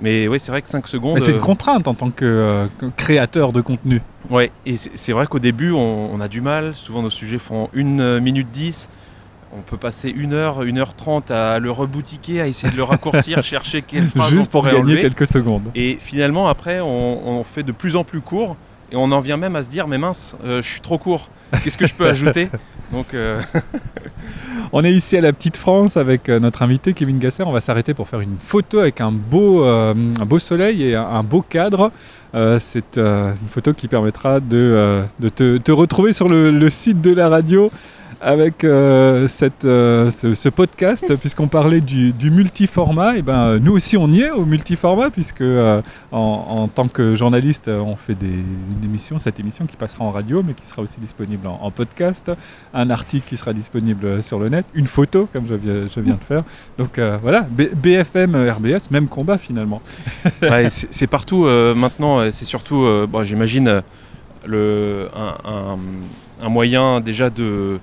[0.00, 1.14] Mais oui c'est vrai que 5 secondes.
[1.16, 4.00] Mais c'est une euh, contrainte en tant que, euh, que créateur de contenu.
[4.30, 6.74] Ouais, et c'est c'est vrai qu'au début, on, on a du mal.
[6.74, 8.88] Souvent, nos sujets font 1 minute 10.
[9.56, 12.82] On peut passer 1 heure, 1 heure 30 à le reboutiquer, à essayer de le
[12.82, 15.00] raccourcir, chercher quelle phrase on Juste pour gagner enlever.
[15.02, 15.70] quelques secondes.
[15.74, 18.56] Et finalement, après, on, on fait de plus en plus court.
[18.90, 21.28] Et on en vient même à se dire, mais mince, euh, je suis trop court.
[21.62, 22.48] Qu'est-ce que je peux ajouter?
[22.92, 23.40] Donc, euh,
[24.72, 27.42] On est ici à la Petite France avec euh, notre invité Kevin Gasser.
[27.42, 30.94] On va s'arrêter pour faire une photo avec un beau, euh, un beau soleil et
[30.94, 31.90] un, un beau cadre.
[32.34, 36.50] Euh, c'est euh, une photo qui permettra de, euh, de te, te retrouver sur le,
[36.50, 37.70] le site de la radio
[38.20, 43.16] avec euh, cette, euh, ce, ce podcast, puisqu'on parlait du, du multiformat.
[43.16, 46.88] Et ben, euh, nous aussi, on y est au multiformat, puisque euh, en, en tant
[46.88, 50.66] que journaliste, on fait des, une émission, cette émission qui passera en radio, mais qui
[50.66, 52.30] sera aussi disponible en, en podcast
[52.74, 56.14] un article qui sera disponible sur le net, une photo comme je viens, je viens
[56.14, 56.42] de faire.
[56.78, 59.80] Donc euh, voilà, B- BFM, RBS, même combat finalement.
[60.42, 62.30] ouais, c'est partout euh, maintenant.
[62.30, 63.82] C'est surtout, euh, bon, j'imagine,
[64.46, 65.78] un-
[66.40, 67.78] un moyen déjà de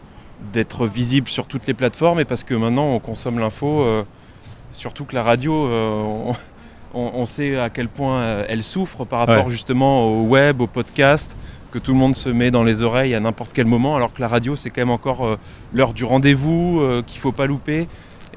[0.53, 4.03] d'être visible sur toutes les plateformes et parce que maintenant on consomme l'info, euh,
[4.71, 6.33] surtout que la radio, euh,
[6.93, 9.51] on, sait à quel point euh, elle souffre par rapport Ouais.
[9.51, 11.35] justement au web, au podcast,
[11.71, 14.21] que tout le monde se met dans les oreilles à n'importe quel moment, alors que
[14.21, 15.37] la radio c'est quand même encore euh,
[15.73, 17.87] l'heure du rendez-vous qu'il faut pas louper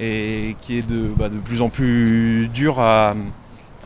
[0.01, 3.15] et qui est de, bah, de plus en plus dur à,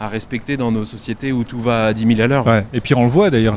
[0.03, 2.47] à respecter dans nos sociétés où tout va à 10 000 à l'heure.
[2.47, 2.67] Ouais.
[2.73, 3.57] Et puis on le voit d'ailleurs,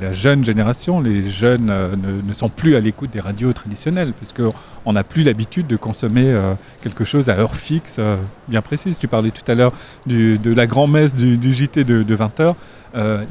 [0.00, 4.14] la, jeune génération, les jeunes euh, ne, ne sont plus à l'écoute des radios traditionnelles,
[4.18, 8.16] parce qu'on n'a plus l'habitude de consommer euh, quelque chose à heure fixe, euh,
[8.48, 8.98] bien précise.
[8.98, 9.72] Tu parlais tout à l'heure
[10.06, 12.54] de la grand-messe du, du JT de, 20h.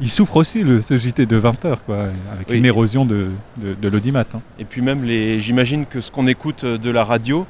[0.00, 1.98] il souffre aussi, le, ce JT de 20h, quoi,
[2.32, 2.58] avec Oui.
[2.58, 4.24] une érosion de, de, de l'audimat.
[4.34, 4.40] hein.
[4.60, 7.44] Et puis même, les, j'imagine que ce qu'on écoute de la radio,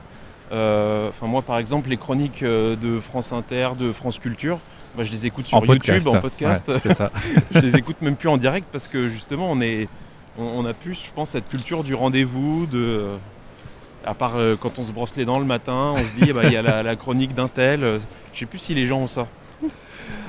[0.52, 4.58] euh, enfin moi par exemple, les chroniques euh, de France Inter, de France Culture,
[4.97, 6.07] bah, je les écoute sur en YouTube, podcast.
[6.09, 6.68] en podcast.
[6.68, 7.11] Ouais, c'est ça.
[7.55, 9.88] je les écoute même plus en direct parce que justement on est,
[10.38, 13.03] on, on a plus, je pense, cette culture du rendez-vous, de,
[14.05, 16.43] À part euh, quand on se brosse les dents le matin, on se dit, bah,
[16.45, 17.84] il y a la, la chronique d'un tel.
[17.84, 17.99] euh,
[18.32, 19.26] Je sais plus si les gens ont ça.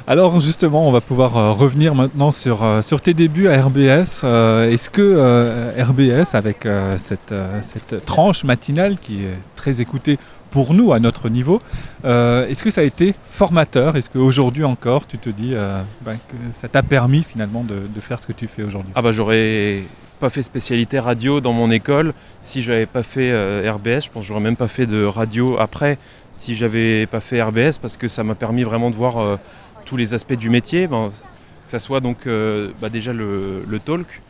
[0.05, 4.21] Alors justement, on va pouvoir euh, revenir maintenant sur, euh, sur tes débuts à RBS.
[4.25, 10.17] Euh, Est-ce que RBS, avec cette, cette tranche matinale qui est très écoutée
[10.53, 11.63] pour nous à notre niveau,
[12.05, 13.95] euh, est-ce que ça a été formateur?
[13.95, 18.19] Est-ce qu'aujourd'hui encore, tu te dis euh, ben, que ça t'a permis finalement de, faire
[18.19, 18.91] ce que tu fais aujourd'hui?
[18.93, 19.81] Ah bah j'aurais
[20.19, 24.05] pas fait spécialité radio dans mon école si j'avais pas fait euh, RBS.
[24.05, 25.97] Je pense que j'aurais même pas fait de radio après
[26.33, 29.39] si j'avais pas fait RBS parce que ça m'a permis vraiment de voir
[29.87, 30.85] tous les aspects du métier.
[30.85, 31.09] Ben,
[31.65, 32.27] que ça soit donc
[32.79, 34.21] bah, déjà le talk,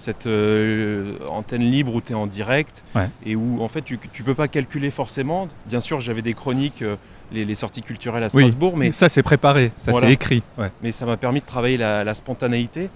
[0.00, 3.08] cette euh, antenne libre où tu es en direct Ouais.
[3.26, 5.46] et où en fait tu, tu peux pas calculer forcément.
[5.66, 6.96] Bien sûr j'avais des chroniques, euh,
[7.32, 8.44] les, les sorties culturelles à Oui.
[8.44, 10.06] Strasbourg, mais ça c'est préparé, ça Voilà.
[10.08, 10.42] c'est écrit.
[10.58, 10.70] ouais.
[10.82, 12.88] mais ça m'a permis de travailler la, la spontanéité.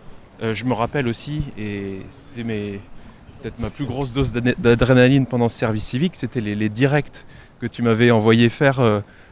[0.42, 2.80] Euh, je me rappelle aussi, et c'était mes-
[3.42, 7.26] peut-être ma plus grosse dose d'adrénaline pendant ce service civique, c'était les, les directs
[7.60, 8.80] que tu m'avais envoyé faire,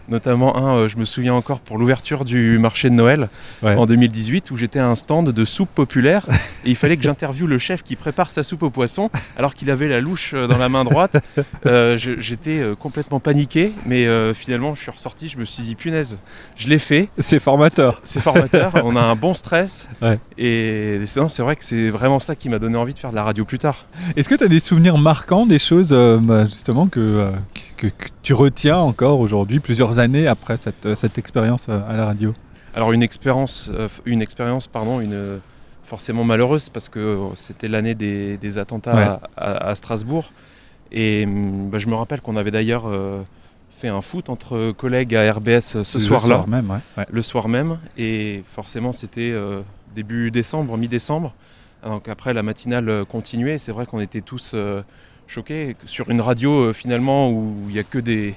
[0.09, 3.29] notamment un, euh, je me souviens encore, pour l'ouverture du marché de Noël
[3.63, 3.75] Ouais.
[3.77, 6.27] en 2018, où j'étais à un stand de soupe populaire,
[6.65, 9.71] et il fallait que j'interviewe le chef qui prépare sa soupe au poisson, alors qu'il
[9.71, 11.17] avait la louche euh, dans la main droite.
[11.67, 16.19] Euh, J'étais complètement paniqué, mais euh, finalement je suis ressorti, je me suis dit, punaise,
[16.57, 17.09] je l'ai fait.
[17.19, 18.01] C'est formateur.
[18.05, 19.89] C'est formateur, on a un bon stress.
[20.03, 20.19] Ouais.
[20.37, 23.23] Et c'est vrai que c'est vraiment ça qui m'a donné envie de faire de la
[23.23, 23.87] radio plus tard.
[24.17, 27.31] Est-ce que tu as des souvenirs marquants, des choses euh, bah, justement que,
[27.77, 32.07] que, que tu retiens encore aujourd'hui, plusieurs années après cette, cette expérience euh, à la
[32.07, 32.35] radio
[32.75, 35.39] Alors une expérience, euh, une expérience, pardon, une euh,
[35.85, 39.17] forcément malheureuse parce que euh, c'était l'année des, des attentats Ouais.
[39.37, 40.33] à, Strasbourg.
[40.91, 43.21] Et hum, bah, je me rappelle qu'on avait d'ailleurs euh,
[43.79, 46.37] fait un foot entre collègues à RBS ce Le soir-là.
[46.37, 46.77] soir même, ouais.
[46.99, 47.07] Ouais.
[47.11, 47.79] le soir même.
[47.99, 49.63] Et forcément, c'était euh,
[49.95, 51.33] début décembre, mi-décembre.
[51.85, 53.59] Donc après, la matinale euh, continuait.
[53.59, 54.83] C'est vrai qu'on était tous euh,
[55.27, 58.35] choqués sur une radio euh, finalement où il n'y a que des,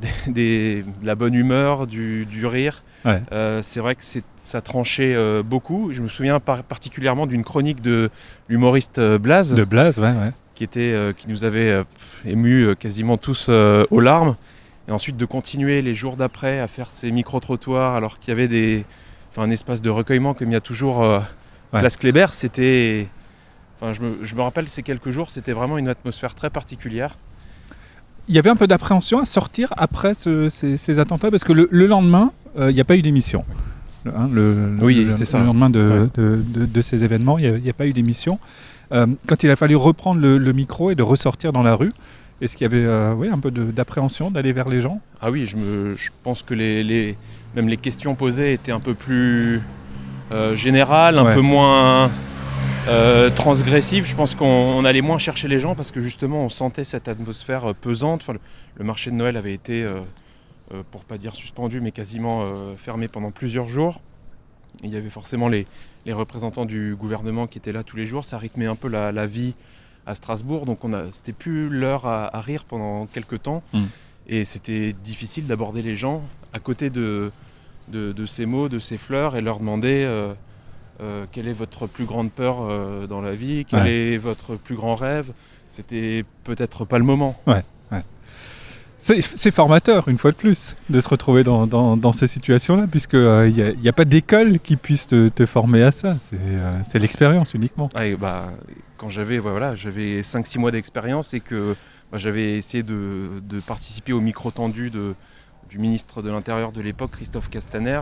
[0.00, 2.82] des- des- de la bonne humeur, du, du rire.
[3.04, 3.22] Ouais.
[3.32, 4.02] Euh, c'est vrai que
[4.36, 5.92] ça tranchait euh, beaucoup.
[5.92, 8.10] Je me souviens par- particulièrement d'une chronique de
[8.48, 10.32] l'humoriste euh, Blaze De Blaze, ouais, ouais.
[10.54, 11.84] qui, était, euh, qui nous avait
[12.24, 14.36] émus quasiment tous aux larmes.
[14.88, 18.48] Et ensuite de continuer les jours d'après à faire ces micro-trottoirs alors qu'il y avait
[18.48, 18.84] des,
[19.36, 21.00] un espace de recueillement comme il y a toujours
[21.70, 21.80] Ouais.
[21.80, 22.28] Place Kléber.
[22.32, 23.06] C'était,
[23.76, 27.18] enfin, je, me, je me rappelle ces quelques jours, c'était vraiment une atmosphère très particulière.
[28.28, 31.52] Il y avait un peu d'appréhension à sortir après ce- ces, ces attentats parce que
[31.52, 33.44] le, le lendemain, euh, il n'y a pas eu d'émission.
[34.06, 35.38] Hein, le- Oui, le- c'est ça.
[35.38, 36.22] Le lendemain de, Ouais.
[36.22, 38.38] de- de- de ces événements, il n'y a, pas eu d'émission.
[38.92, 41.92] Euh, quand il a fallu reprendre le, micro et de ressortir dans la rue,
[42.40, 45.00] est-ce qu'il y avait euh, oui, un peu d'appréhension d'aller vers les gens?
[45.20, 47.16] Ah oui, je, me, je pense que les, les-
[47.56, 49.60] même les questions posées étaient un peu plus
[50.52, 51.34] générales, un Ouais.
[51.34, 52.10] peu moins
[52.88, 54.06] euh, transgressives.
[54.06, 57.08] Je pense qu'on on allait moins chercher les gens parce que justement on sentait cette
[57.08, 58.22] atmosphère euh, pesante.
[58.22, 58.40] Enfin, le,
[58.76, 60.00] le marché de Noël avait été, euh,
[60.72, 64.00] euh, pour pas dire suspendu, mais quasiment euh, fermé pendant plusieurs jours.
[64.82, 65.66] Il y avait forcément les,
[66.06, 68.24] les représentants du gouvernement qui étaient là tous les jours.
[68.24, 69.54] Ça rythmait un peu la, la vie
[70.06, 73.62] à Strasbourg, donc on a, c'était plus l'heure à, à rire pendant quelques temps.
[73.72, 73.82] Mm.
[74.28, 76.22] Et c'était difficile d'aborder les gens
[76.52, 77.30] à côté de,
[77.88, 80.06] de, de ces mots, de ces fleurs, et leur demander
[81.00, 84.14] euh, euh, quelle est votre plus grande peur euh, dans la vie, quel Ouais.
[84.14, 85.32] est votre plus grand rêve?
[85.68, 87.36] C'était peut-être pas le moment.
[89.00, 92.88] C'est c'est formateur, une fois de plus, de se retrouver dans, dans- dans ces situations-là,
[92.90, 96.16] puisqu'il n'y a, pas d'école qui puisse te, te former à ça.
[96.20, 97.90] C'est euh, l'expérience uniquement.
[97.94, 98.50] Ah, et bah,
[98.96, 101.76] quand j'avais voilà, j'avais 5-6 mois d'expérience et que
[102.10, 105.14] bah, j'avais essayé de, de participer au micro tendu de,
[105.70, 108.00] du ministre de l'Intérieur de l'époque, Christophe Castaner,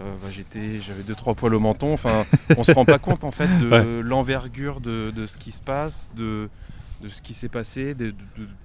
[0.00, 1.92] euh, bah, j'étais, j'avais 2-3 poils au menton.
[1.92, 2.24] Enfin,
[2.56, 4.02] on se rend pas compte en fait de Ouais.
[4.02, 6.48] l'envergure de, de ce qui se passe, de,
[7.02, 8.12] de ce qui s'est passé, de,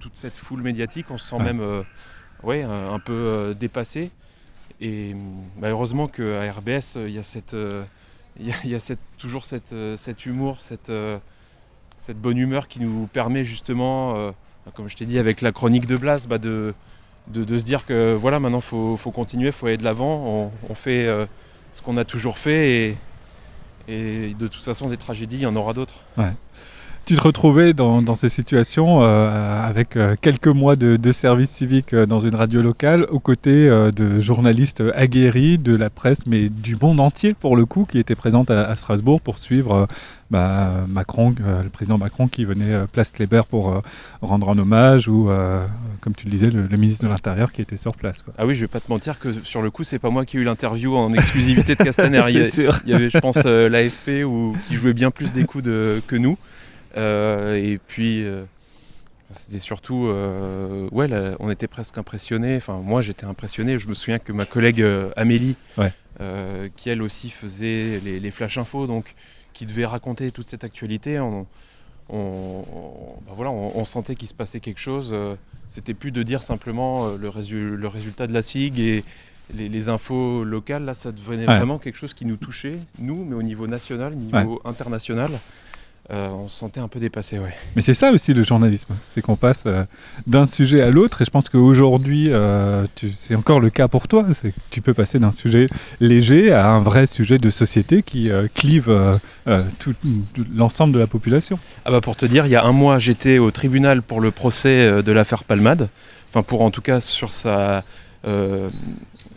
[0.00, 1.06] toute cette foule médiatique.
[1.10, 1.44] On se sent Ouais.
[1.44, 1.82] même euh,
[2.42, 4.10] ouais, un un peu euh, dépassé.
[4.80, 5.14] Et
[5.58, 7.54] bah, heureusement qu'à RBS, il y a, cette,
[8.38, 10.90] il y a, il y a cette- toujours cette, cet humour, cette,
[11.96, 14.32] cette bonne humeur qui nous permet justement,
[14.72, 16.72] comme je t'ai dit avec la chronique de Blas, bah, de,
[17.32, 20.50] de, se dire que voilà, maintenant faut, faut continuer, faut aller de l'avant.
[20.68, 21.26] On, fait euh,
[21.72, 22.96] ce qu'on a toujours fait et,
[23.88, 25.94] et de toute façon, des tragédies, il y en aura d'autres.
[27.10, 31.50] Tu te retrouvais dans, dans ces situations euh, avec euh, quelques mois de, de service
[31.50, 36.48] civique euh, dans une radio locale, aux côtés de journalistes aguerris de la presse, mais
[36.48, 39.86] du monde entier pour le coup, qui étaient présentes à, à Strasbourg pour suivre euh,
[40.30, 43.80] bah, Macron, euh, le président Macron qui venait euh, place Kléber pour euh,
[44.22, 45.64] rendre un hommage, ou euh,
[46.02, 48.22] comme tu le disais, le, le ministre de l'Intérieur qui était sur place.
[48.22, 48.34] quoi.
[48.38, 50.36] Ah oui, je vais pas te mentir que sur le coup, c'est pas moi qui
[50.36, 52.20] ai eu l'interview en exclusivité de Castaner.
[52.28, 52.78] il, y a- C'est sûr.
[52.86, 56.00] il y avait, je pense, euh, l'AFP ou, qui jouait bien plus des coups de-
[56.06, 56.38] que nous.
[56.96, 58.42] Euh, et puis, euh,
[59.32, 62.56] C'était surtout, euh, ouais, là, on était presque impressionnés.
[62.56, 63.78] Enfin, moi, j'étais impressionné.
[63.78, 65.92] Je me souviens que ma collègue euh, Amélie, Ouais.
[66.20, 69.14] euh, qui elle aussi faisait les, les flash infos, donc
[69.52, 71.46] qui devait raconter toute cette actualité, on,
[72.08, 72.16] on-
[72.74, 75.14] on- bah voilà, on, on sentait qu'il se passait quelque chose.
[75.68, 79.04] C'était plus de dire simplement le, résu- le résultat de la SIG et
[79.54, 80.84] les, les infos locales.
[80.84, 81.56] Là, ça devenait Ouais.
[81.56, 85.30] vraiment quelque chose qui nous touchait, nous, mais au niveau national, niveau international.
[86.12, 87.52] Euh, on se sentait un peu dépassé, ouais.
[87.76, 89.84] Mais c'est ça aussi le journalisme, c'est qu'on passe euh,
[90.26, 94.26] d'un sujet à l'autre et je pense qu'aujourd'hui, euh, c'est encore le cas pour toi,
[94.34, 95.66] c'est que tu peux passer d'un sujet
[96.00, 99.20] léger à un vrai sujet de société qui clive
[99.78, 99.94] tout,
[100.34, 101.58] tout l'ensemble de la population.
[101.84, 104.30] Ah bah pour te dire, il y a un mois, j'étais au tribunal pour le
[104.30, 105.88] procès de l'affaire Palmade.
[106.30, 107.84] Enfin, pour en tout cas sur sa,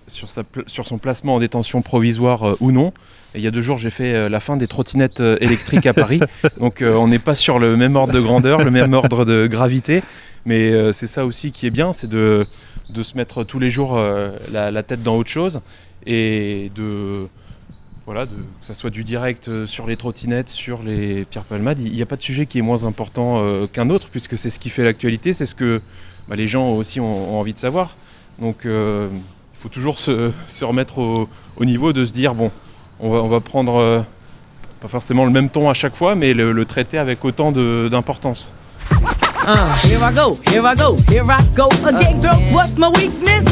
[0.07, 2.93] sur sa, pl- sur son placement en détention provisoire euh, ou non.
[3.35, 5.85] Et il y a deux jours, j'ai fait euh, la fin des trottinettes euh, électriques
[5.87, 6.19] à Paris.
[6.59, 9.47] Donc, euh, on n'est pas sur le même ordre de grandeur, le même ordre de
[9.47, 10.03] gravité.
[10.45, 12.45] Mais euh, c'est ça aussi qui est bien, c'est de,
[12.89, 15.61] de se mettre tous les jours euh, la, la tête dans autre chose
[16.05, 17.27] et de
[18.05, 21.93] voilà, de- que ça soit du direct sur les trottinettes, sur les pierres palmades, il
[21.93, 24.59] n'y a pas de sujet qui est moins important euh, qu'un autre, puisque c'est ce
[24.59, 25.81] qui fait l'actualité, c'est ce que
[26.27, 27.95] bah, les gens aussi ont, ont envie de savoir.
[28.39, 29.07] Donc euh,
[29.55, 32.51] il faut toujours se, se remettre au, au niveau de se dire, bon,
[33.03, 34.01] on va, on va prendre euh,
[34.81, 37.89] pas forcément le même ton à chaque fois, mais le, le traiter avec autant de-
[37.91, 38.47] d'importance.
[39.45, 42.39] Uh, here I go, here I go, here I go again, girls.
[42.53, 43.43] What's my weakness?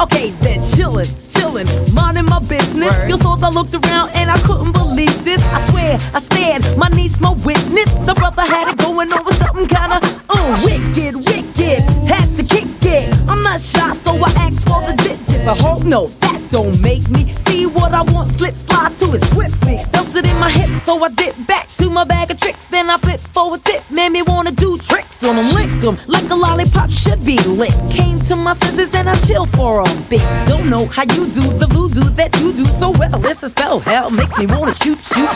[0.00, 2.94] Okay, then chillin', chillin', minding my business.
[3.06, 5.42] You saw I looked around and I couldn't believe this.
[5.52, 7.92] I swear, I stared, my niece, my witness.
[8.06, 11.80] The brother had it going on with something kinda uh, wicked, wicked.
[12.08, 12.85] Had to kick it.
[13.28, 15.46] I'm not shy, so I asked for the digits.
[15.46, 18.32] I hope no, that don't make me see what I want.
[18.32, 19.82] Slip, slide to it swiftly.
[19.92, 22.66] Felt it in my hips, so I dip back to my bag of tricks.
[22.66, 25.98] Then I flip for a tip, made me wanna do tricks on 'em, lick 'em
[26.06, 27.74] like a lollipop should be lit.
[27.90, 30.22] Came to my senses and I chill for a bit.
[30.46, 33.24] Don't know how you do the voodoo that you do so well.
[33.26, 35.34] It's a spell, hell makes me wanna shoot, shoot,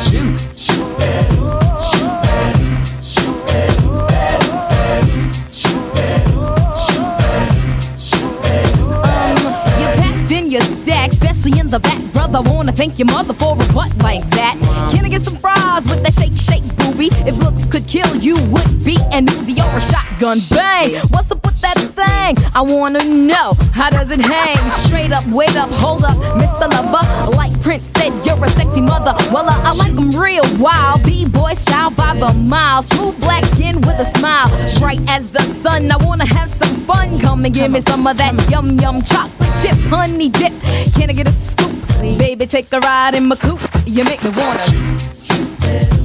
[0.57, 0.80] shoot.
[2.03, 2.29] Um,
[11.70, 12.40] the back, brother.
[12.42, 14.56] Wanna thank your mother for a butt like that.
[14.92, 17.10] Can I get some fries with that shake, shake, booby?
[17.28, 20.38] If looks could kill you, would be an Uzi or a shotgun.
[20.50, 20.94] Bang!
[21.10, 22.36] What's up with that thing?
[22.54, 24.58] I wanna know how does it hang?
[24.70, 26.66] Straight up, wait up, hold up, Mr.
[26.68, 27.36] Lover.
[27.36, 29.14] Like Prince said, you're a sexy mother.
[29.32, 32.82] Well, uh, I like 'em real wild, b-boy style by the mile.
[32.82, 34.48] Smooth black skin with a smile,
[34.80, 35.90] bright as the sun.
[35.92, 37.20] I wanna have some fun.
[37.20, 40.53] Come and give me some of that yum yum chocolate chip honey dip.
[40.94, 41.74] Can I get a scoop?
[42.18, 43.61] Baby, take a ride in my coupe.
[43.86, 45.11] You make me wanna.
[45.28, 45.99] Don't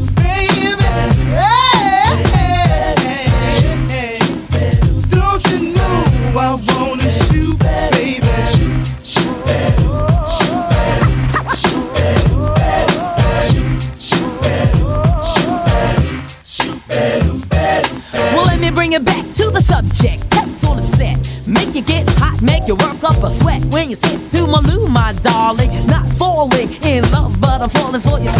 [22.46, 23.66] make you work up a sweat.
[23.66, 25.72] When you sit to my loo, my darling.
[25.88, 28.32] Not falling in love, but I'm falling for you.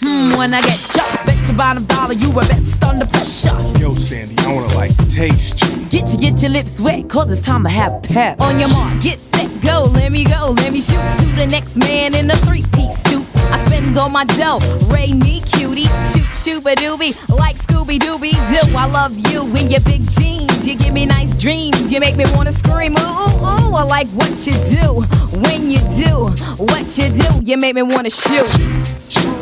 [0.00, 3.58] Hmm, when I get shot, bet your bottom dollar you were best under pressure.
[3.78, 5.87] Yo, Sandy, I wanna like taste you.
[6.18, 8.40] Get your lips wet, cause it's time to have pep.
[8.40, 11.76] On your mark, get set, go, let me go, let me shoot to the next
[11.76, 13.24] man in a three piece suit.
[13.52, 14.58] I spend all my dough,
[14.88, 18.76] Ray me cutie, shoot, shoot a doobie, like Scooby Dooby Doo.
[18.76, 22.24] I love you in your big jeans, you give me nice dreams, you make me
[22.34, 22.96] wanna scream.
[22.98, 25.02] Ooh, ooh, ooh, I like what you do,
[25.38, 28.46] when you do, what you do, you make me wanna shoot.
[28.46, 29.32] Shoot, shoot,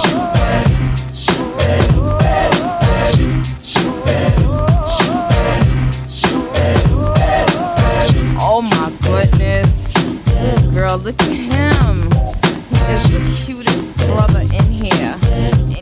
[0.00, 0.36] shoot,
[1.12, 1.52] shoot, shoot,
[1.94, 2.01] Oh
[10.92, 12.10] Girl, look at him.
[12.68, 15.16] He is the cutest brother in here.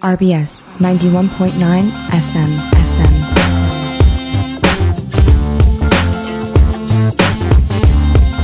[0.02, 2.52] RBS 91.9 FM.
[2.70, 3.14] FM.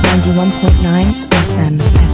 [0.03, 1.13] 91.9
[1.55, 2.06] FM.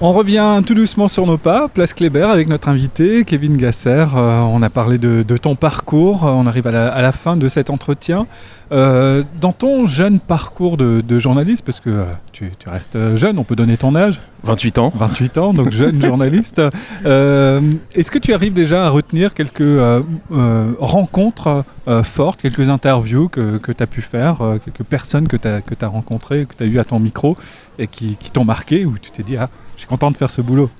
[0.00, 4.06] On revient tout doucement sur nos pas, place Kléber avec notre invité Kevin Gasser.
[4.14, 7.70] Euh, on a parlé de, ton parcours, Euh, on arrive à la, fin de cet
[7.70, 8.26] entretien.
[8.72, 12.04] Euh, dans ton jeune parcours de, journaliste, parce que
[12.34, 14.92] tu, tu restes jeune, on peut donner ton âge, 28 ans.
[14.94, 16.60] 28 ans, donc jeune journaliste,
[17.06, 17.60] euh,
[17.94, 23.28] est-ce que tu arrives déjà à retenir quelques euh, euh, rencontres euh, fortes, quelques interviews
[23.28, 26.54] que, que tu as pu faire, quelques personnes que tu as, que as rencontrées, que
[26.58, 27.36] tu as eues à ton micro
[27.78, 30.30] et qui, qui t'ont marqué, où tu t'es dit, ah, je suis content de faire
[30.30, 30.70] ce boulot?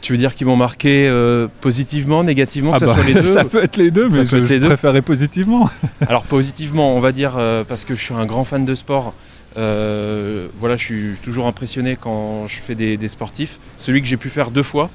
[0.00, 3.24] Tu veux dire qu'ils m'ont marqué euh, positivement, négativement, que Ah bah, soit les deux
[3.34, 4.66] ça peut être les deux, Ça mais je, les je deux.
[4.66, 5.68] préférais positivement.
[6.08, 9.12] Alors positivement, on va dire, euh, parce que je suis un grand fan de sport.
[9.56, 13.58] Euh, voilà, je suis toujours impressionné quand je fais des, des sportifs.
[13.76, 14.90] Celui que j'ai pu faire deux fois,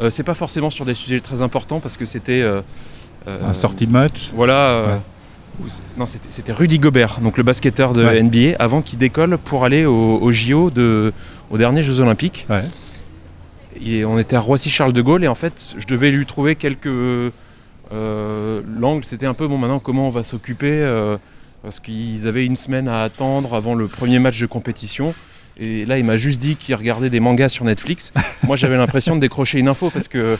[0.00, 2.62] euh, c'est pas forcément sur des sujets très importants parce que c'était euh,
[3.28, 4.30] euh, Un sortie de match.
[4.34, 5.00] Voilà.
[5.60, 5.70] Ouais.
[5.96, 8.22] non, c'était Rudy Gobert, donc le basketteur de Ouais.
[8.22, 11.12] NBA, avant qu'il décolle pour aller au, au JO de,
[11.50, 12.46] aux derniers Jeux Olympiques.
[12.50, 12.64] Ouais.
[13.84, 16.88] Et on était à Roissy-Charles de Gaulle et en fait, je devais lui trouver quelques
[17.90, 19.04] l'angle.
[19.04, 20.82] C'était un peu bon maintenant comment on va s'occuper
[21.62, 25.14] parce qu'ils avaient une semaine à attendre avant le premier match de compétition.
[25.60, 28.10] Et là, il m'a juste dit qu'il regardait des mangas sur Netflix.
[28.44, 30.38] Moi, j'avais l'impression de décrocher une info parce que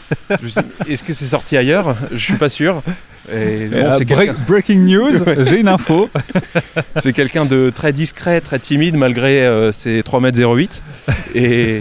[0.89, 1.95] est-ce que c'est sorti ailleurs?
[2.11, 2.83] Je suis pas sûr.
[3.33, 5.12] Et bon, Euh, break- breaking news,
[5.47, 6.09] j'ai une info.
[6.97, 10.81] c'est quelqu'un de très discret, très timide malgré euh, ses 3m08.
[11.35, 11.79] Et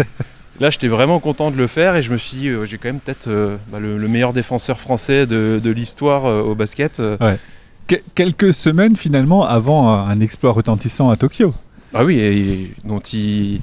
[0.59, 2.89] là, j'étais vraiment content de le faire et je me suis dit, euh, j'ai quand
[2.89, 6.99] même peut-être euh, bah, le, le meilleur défenseur français de, de l'histoire au basket.
[6.99, 7.17] euh.
[7.91, 11.53] Que- quelques semaines finalement avant un exploit retentissant à Tokyo.
[11.93, 13.59] Ah oui, et, et dont, il,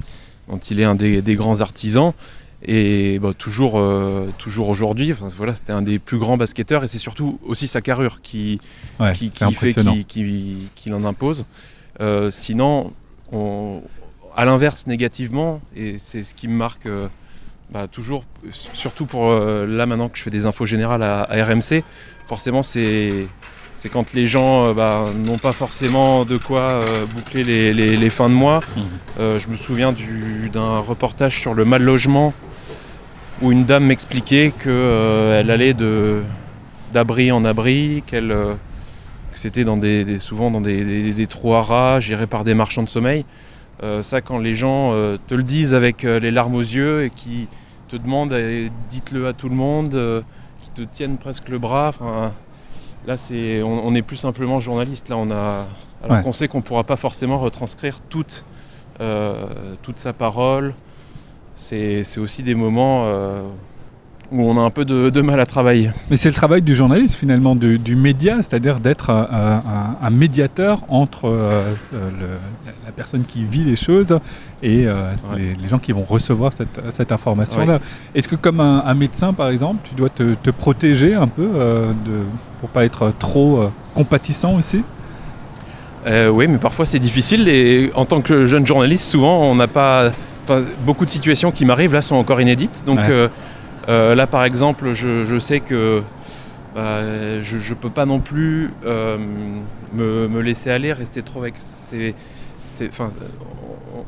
[0.47, 2.13] dont il est un des, des grands artisans.
[2.63, 6.99] Et bah, toujours, euh, toujours aujourd'hui, voilà, c'était un des plus grands basketteurs et c'est
[6.99, 8.59] surtout aussi sa carrure qui,
[8.99, 9.73] Ouais, qui, qui fait
[10.07, 11.45] qui, qui l'en impose.
[11.99, 12.93] Euh, sinon,
[13.31, 13.81] on-
[14.35, 17.07] à l'inverse, négativement, et c'est ce qui me marque euh,
[17.71, 21.83] bah, toujours, surtout pour là maintenant que je fais des infos générales à, à RMC,
[22.27, 23.25] forcément c'est
[23.79, 27.95] c'est quand les gens euh, bah, n'ont pas forcément de quoi euh, boucler les, les-
[27.95, 28.59] les fins de mois.
[28.75, 28.83] Mhm.
[29.21, 32.33] Euh, je me souviens du- d'un reportage sur le mal logement
[33.41, 36.21] où une dame m'expliquait qu'elle allait de
[36.91, 38.29] d'abri en abri, qu'elle
[39.31, 42.43] que c'était dans des, des- souvent dans des, des- des trous à rats gérés par
[42.43, 43.23] des marchands de sommeil.
[43.81, 47.05] Euh, ça, quand les gens euh, te le disent avec euh, les larmes aux yeux
[47.05, 47.47] et qui
[47.87, 48.35] te demandent,
[48.89, 50.23] dites-le à tout le monde,
[50.61, 51.93] qui te tiennent presque le bras.
[53.07, 55.09] Là, c'est, on, on est plus simplement journaliste.
[55.09, 55.65] Là, on a,
[56.03, 56.23] alors Ouais.
[56.23, 58.43] qu'on sait qu'on ne pourra pas forcément retranscrire toute,
[59.01, 60.73] euh, toute sa parole.
[61.55, 63.43] C'est, c'est aussi des moments euh,
[64.31, 65.89] où on a un peu de, de mal à travailler.
[66.11, 70.09] Mais c'est le travail du journaliste finalement, du, du média, c'est-à-dire d'être un, un- un
[70.11, 72.37] médiateur entre euh, le-
[72.85, 74.17] la personne qui vit les choses
[74.61, 75.37] et euh, Ouais.
[75.37, 77.79] les, les gens qui vont recevoir cette, cette information-là.
[78.13, 81.49] Est-ce que comme un, un médecin par exemple, tu dois te, te protéger un peu
[81.55, 82.19] euh, de,
[82.59, 84.83] pour pas être trop euh, compatissant aussi?
[86.31, 90.11] Oui, mais parfois c'est difficile et en tant que jeune journaliste, souvent on n'a pas.
[90.83, 92.81] Beaucoup de situations qui m'arrivent là sont encore inédites.
[92.83, 93.29] Donc Ouais.
[93.87, 96.01] Euh, là, par exemple, je, je sais que
[96.75, 99.17] bah, je ne peux pas non plus euh,
[99.93, 102.13] me, me laisser aller, rester trop avec ces.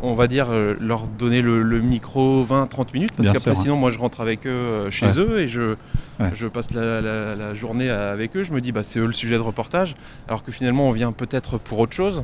[0.03, 3.89] on va dire euh, leur donner le, le micro 20-30 minutes parce qu'après sinon moi
[3.89, 5.17] je rentre avec eux chez Ouais.
[5.17, 5.76] eux et je,
[6.19, 6.30] Ouais.
[6.34, 9.11] je passe la, la- la journée avec eux je me dis bah c'est eux le
[9.13, 9.95] sujet de reportage
[10.28, 12.24] alors que finalement on vient peut-être pour autre chose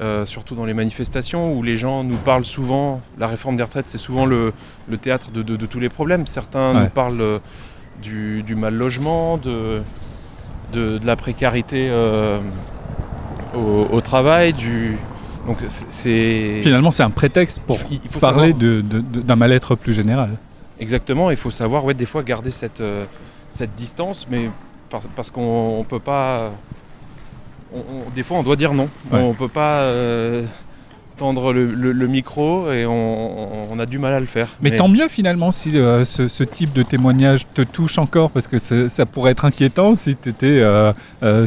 [0.00, 3.86] euh, surtout dans les manifestations où les gens nous parlent souvent la réforme des retraites
[3.86, 4.52] c'est souvent le,
[4.88, 6.80] le théâtre de, de- de tous les problèmes certains Ouais.
[6.82, 7.38] nous parlent euh,
[8.02, 9.82] du, du mal logement de,
[11.04, 12.40] la précarité euh,
[13.54, 14.96] au, au travail du
[15.46, 20.30] donc c'est- Finalement, c'est un prétexte pour il faut parler d'un mal-être plus général.
[20.80, 23.04] Exactement, il faut savoir, ouais, des fois garder cette, euh,
[23.50, 24.48] cette distance, mais
[24.88, 26.50] parce, parce qu'on on peut pas.
[27.74, 28.88] On- on- des fois, on doit dire non.
[29.12, 29.20] Ouais.
[29.20, 30.42] On peut pas euh,
[31.16, 34.48] tendre le, le- le micro et on, on a du mal à le faire.
[34.60, 38.48] Mais, tant mieux finalement si euh, ce, ce type de témoignage te touche encore, parce
[38.48, 40.62] que ça pourrait être inquiétant si tu étais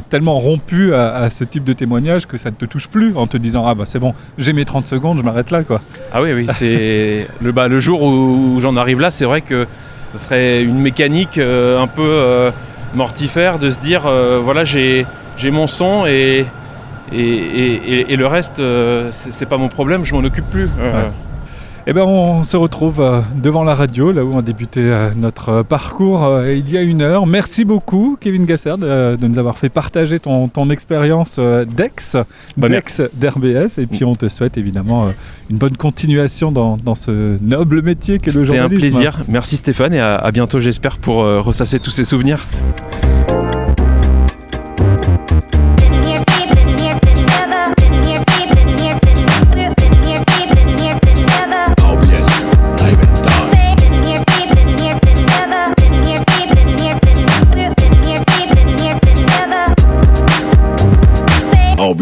[0.10, 3.28] tellement rompu à, à ce type de témoignage que ça ne te touche plus en
[3.28, 5.82] te disant Ah bah c'est bon, j'ai mes 30 secondes, je m'arrête là quoi.
[6.14, 9.68] Ah oui, oui, c'est le, bah, le jour où j'en arrive là, c'est vrai que
[10.08, 12.52] ce serait une mécanique euh, un peu euh,
[12.96, 15.06] mortifère de se dire euh, voilà, j'ai
[15.38, 16.46] j'ai mon son et,
[17.14, 20.68] et, et- le reste, euh, c'est pas mon problème, je m'en occupe plus.
[20.80, 21.10] Euh, Ouais.
[21.90, 24.82] Eh ben on se retrouve euh, devant la radio, là où on a débuté
[25.16, 27.26] notre parcours il y a une heure.
[27.26, 32.18] Merci beaucoup Kevin Gasser de, nous avoir fait partager ton, ton expérience d'ex,
[32.58, 35.08] Bah, d'ex d'RBS, et puis on te souhaite évidemment
[35.50, 38.82] une bonne continuation dans, dans ce noble métier qu'est le C'était un journalisme.
[38.82, 39.20] plaisir.
[39.30, 42.44] Merci Stéphane et à, à bientôt j'espère pour ressasser tous ces souvenirs.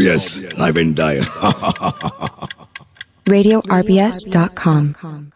[0.05, 1.19] OBS, live and die.
[3.25, 5.31] RadioRBS.com.